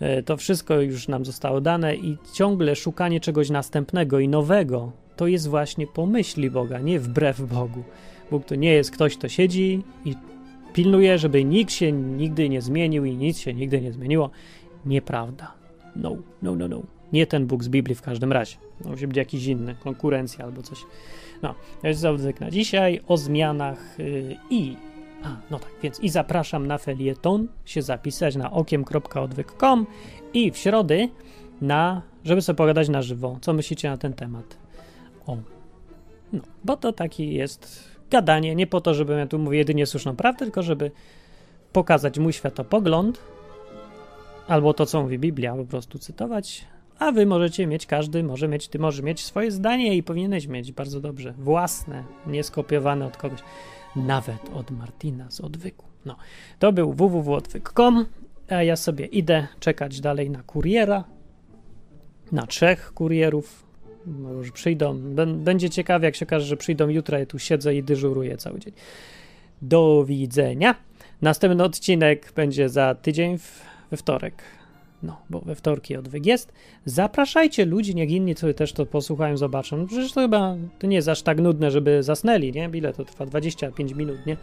E, 0.00 0.22
to 0.22 0.36
wszystko 0.36 0.80
już 0.80 1.08
nam 1.08 1.24
zostało 1.24 1.60
dane 1.60 1.96
i 1.96 2.16
ciągle 2.32 2.76
szukanie 2.76 3.20
czegoś 3.20 3.50
następnego 3.50 4.18
i 4.18 4.28
nowego 4.28 4.92
to 5.16 5.26
jest 5.26 5.48
właśnie 5.48 5.86
pomyśli 5.86 6.50
Boga, 6.50 6.78
nie 6.78 7.00
wbrew 7.00 7.40
Bogu. 7.40 7.82
Bóg 8.30 8.44
to 8.44 8.54
nie 8.54 8.72
jest 8.72 8.90
ktoś, 8.90 9.16
kto 9.16 9.28
siedzi 9.28 9.82
i 10.04 10.14
pilnuje, 10.72 11.18
żeby 11.18 11.44
nikt 11.44 11.72
się 11.72 11.92
nigdy 11.92 12.48
nie 12.48 12.62
zmienił 12.62 13.04
i 13.04 13.16
nic 13.16 13.38
się 13.38 13.54
nigdy 13.54 13.80
nie 13.80 13.92
zmieniło. 13.92 14.30
Nieprawda. 14.86 15.52
No, 15.96 16.16
no, 16.42 16.56
no, 16.56 16.68
no. 16.68 16.82
Nie 17.12 17.26
ten 17.26 17.46
Bóg 17.46 17.64
z 17.64 17.68
Biblii 17.68 17.94
w 17.94 18.02
każdym 18.02 18.32
razie. 18.32 18.56
Musi 18.84 19.06
być 19.06 19.16
jakiś 19.16 19.46
inny, 19.46 19.74
konkurencja 19.74 20.44
albo 20.44 20.62
coś. 20.62 20.78
No, 21.42 21.54
to 21.80 21.88
jest 21.88 22.00
zawodnik 22.00 22.40
na 22.40 22.50
dzisiaj 22.50 23.00
o 23.06 23.16
zmianach 23.16 23.98
yy, 23.98 24.36
i 24.50 24.76
a, 25.24 25.36
no 25.50 25.58
tak, 25.58 25.70
więc 25.82 26.00
i 26.00 26.08
zapraszam 26.08 26.66
na 26.66 26.78
felieton 26.78 27.48
się 27.64 27.82
zapisać 27.82 28.36
na 28.36 28.50
okiem.odwyk.com 28.50 29.86
i 30.34 30.50
w 30.50 30.58
środy 30.58 31.08
na, 31.60 32.02
żeby 32.24 32.42
sobie 32.42 32.56
pogadać 32.56 32.88
na 32.88 33.02
żywo, 33.02 33.38
co 33.40 33.52
myślicie 33.52 33.90
na 33.90 33.96
ten 33.96 34.12
temat. 34.12 34.56
O, 35.26 35.36
no, 36.32 36.42
bo 36.64 36.76
to 36.76 36.92
taki 36.92 37.34
jest 37.34 37.84
gadanie, 38.10 38.54
nie 38.54 38.66
po 38.66 38.80
to, 38.80 38.94
żebym 38.94 39.18
ja 39.18 39.26
tu 39.26 39.38
mówił 39.38 39.52
jedynie 39.52 39.86
słuszną 39.86 40.16
prawdę, 40.16 40.44
tylko 40.44 40.62
żeby 40.62 40.90
pokazać 41.72 42.18
mój 42.18 42.32
światopogląd, 42.32 43.20
albo 44.48 44.74
to, 44.74 44.86
co 44.86 45.02
mówi 45.02 45.18
Biblia, 45.18 45.56
po 45.56 45.64
prostu 45.64 45.98
cytować, 45.98 46.64
a 46.98 47.12
wy 47.12 47.26
możecie 47.26 47.66
mieć, 47.66 47.86
każdy 47.86 48.22
może 48.22 48.48
mieć, 48.48 48.68
ty 48.68 48.78
może 48.78 49.02
mieć 49.02 49.24
swoje 49.24 49.50
zdanie 49.50 49.96
i 49.96 50.02
powinieneś 50.02 50.46
mieć 50.46 50.72
bardzo 50.72 51.00
dobrze, 51.00 51.34
własne, 51.38 52.04
nieskopiowane 52.26 53.06
od 53.06 53.16
kogoś 53.16 53.40
nawet 53.96 54.48
od 54.54 54.70
Martina 54.70 55.30
z 55.30 55.40
odwyku. 55.40 55.86
No, 56.04 56.16
to 56.58 56.72
był 56.72 56.92
www.odwyk.com, 56.92 58.06
a 58.48 58.62
ja 58.62 58.76
sobie 58.76 59.06
idę 59.06 59.46
czekać 59.60 60.00
dalej 60.00 60.30
na 60.30 60.42
kuriera, 60.42 61.04
na 62.32 62.46
trzech 62.46 62.94
kurierów. 62.94 63.66
Może 64.06 64.52
przyjdą. 64.52 65.00
Będzie 65.36 65.70
ciekawie, 65.70 66.04
jak 66.04 66.16
się 66.16 66.26
okaże, 66.26 66.46
że 66.46 66.56
przyjdą 66.56 66.88
jutro. 66.88 67.18
Ja 67.18 67.26
tu 67.26 67.38
siedzę 67.38 67.74
i 67.74 67.82
dyżuruję 67.82 68.36
cały 68.36 68.58
dzień. 68.60 68.72
Do 69.62 70.04
widzenia. 70.04 70.74
Następny 71.22 71.64
odcinek 71.64 72.32
będzie 72.36 72.68
za 72.68 72.94
tydzień 72.94 73.38
we 73.90 73.96
wtorek. 73.96 74.42
No, 75.02 75.16
bo 75.30 75.40
we 75.40 75.54
wtorki 75.54 75.96
odwyk 75.96 76.26
jest. 76.26 76.52
Zapraszajcie 76.84 77.64
ludzi, 77.64 77.94
niech 77.94 78.10
inni 78.10 78.36
sobie 78.36 78.54
też 78.54 78.72
to 78.72 78.86
posłuchają, 78.86 79.36
zobaczą. 79.36 79.76
No, 79.76 79.86
przecież 79.86 80.12
to 80.12 80.20
chyba 80.20 80.56
to 80.78 80.86
nie 80.86 80.96
jest 80.96 81.08
aż 81.08 81.22
tak 81.22 81.40
nudne, 81.40 81.70
żeby 81.70 82.02
zasnęli, 82.02 82.52
nie? 82.52 82.70
Ile 82.74 82.92
to 82.92 83.04
trwa? 83.04 83.26
25 83.26 83.94
minut, 83.94 84.26
nie? 84.26 84.36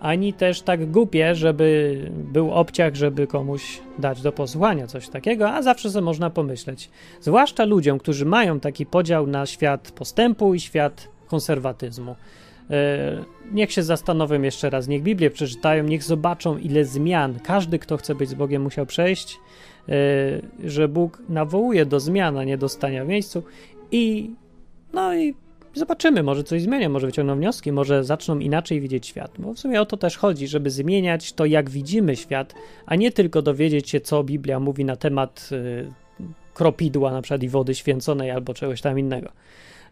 Ani 0.00 0.32
też 0.32 0.62
tak 0.62 0.90
głupie, 0.90 1.34
żeby 1.34 2.00
był 2.32 2.52
obciach, 2.52 2.94
żeby 2.94 3.26
komuś 3.26 3.80
dać 3.98 4.22
do 4.22 4.32
posłuchania 4.32 4.86
coś 4.86 5.08
takiego, 5.08 5.50
a 5.50 5.62
zawsze 5.62 5.90
sobie 5.90 6.04
można 6.04 6.30
pomyśleć. 6.30 6.90
Zwłaszcza 7.20 7.64
ludziom, 7.64 7.98
którzy 7.98 8.24
mają 8.24 8.60
taki 8.60 8.86
podział 8.86 9.26
na 9.26 9.46
świat 9.46 9.90
postępu 9.90 10.54
i 10.54 10.60
świat 10.60 11.08
konserwatyzmu. 11.26 12.16
E, 12.70 13.24
niech 13.52 13.72
się 13.72 13.82
zastanowią 13.82 14.42
jeszcze 14.42 14.70
raz, 14.70 14.88
niech 14.88 15.02
Biblię 15.02 15.30
przeczytają, 15.30 15.84
niech 15.84 16.02
zobaczą, 16.02 16.58
ile 16.58 16.84
zmian 16.84 17.38
każdy, 17.40 17.78
kto 17.78 17.96
chce 17.96 18.14
być 18.14 18.28
z 18.28 18.34
Bogiem, 18.34 18.62
musiał 18.62 18.86
przejść 18.86 19.38
że 20.64 20.88
Bóg 20.88 21.22
nawołuje 21.28 21.86
do 21.86 22.00
zmian, 22.00 22.38
a 22.38 22.44
nie 22.44 22.58
do 22.58 22.68
stania 22.68 23.04
w 23.04 23.08
miejscu 23.08 23.42
i 23.90 24.30
no 24.92 25.14
i 25.14 25.34
zobaczymy, 25.74 26.22
może 26.22 26.44
coś 26.44 26.62
zmienią, 26.62 26.88
może 26.88 27.06
wyciągną 27.06 27.36
wnioski, 27.36 27.72
może 27.72 28.04
zaczną 28.04 28.38
inaczej 28.38 28.80
widzieć 28.80 29.06
świat, 29.06 29.30
bo 29.38 29.54
w 29.54 29.58
sumie 29.58 29.80
o 29.80 29.86
to 29.86 29.96
też 29.96 30.16
chodzi, 30.16 30.48
żeby 30.48 30.70
zmieniać 30.70 31.32
to, 31.32 31.46
jak 31.46 31.70
widzimy 31.70 32.16
świat, 32.16 32.54
a 32.86 32.96
nie 32.96 33.12
tylko 33.12 33.42
dowiedzieć 33.42 33.90
się, 33.90 34.00
co 34.00 34.24
Biblia 34.24 34.60
mówi 34.60 34.84
na 34.84 34.96
temat 34.96 35.48
y, 35.52 35.92
kropidła 36.54 37.12
na 37.12 37.22
przykład 37.22 37.42
i 37.42 37.48
wody 37.48 37.74
święconej 37.74 38.30
albo 38.30 38.54
czegoś 38.54 38.80
tam 38.80 38.98
innego. 38.98 39.32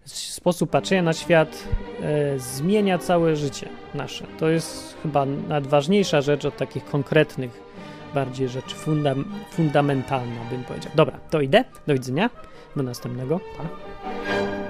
Sposób 0.05 0.71
patrzenia 0.71 1.03
na 1.03 1.13
świat 1.13 1.69
y, 2.35 2.39
zmienia 2.39 2.99
całe 2.99 3.37
życie 3.37 3.69
nasze. 3.95 4.27
To 4.39 4.49
jest 4.49 4.97
chyba 5.03 5.27
najważniejsza 5.27 6.21
rzecz 6.21 6.45
od 6.45 6.57
takich 6.57 6.85
konkretnych 6.85 7.64
bardziej 8.15 8.49
rzecz 8.49 8.75
fundam, 8.75 9.25
fundamentalna, 9.51 10.45
bym 10.51 10.65
powiedział. 10.65 10.93
Dobra, 10.95 11.19
to 11.31 11.41
idę. 11.41 11.65
Do 11.87 11.95
widzenia. 11.95 12.31
Do 12.77 12.83
następnego. 12.83 13.41
Pa. 13.57 14.64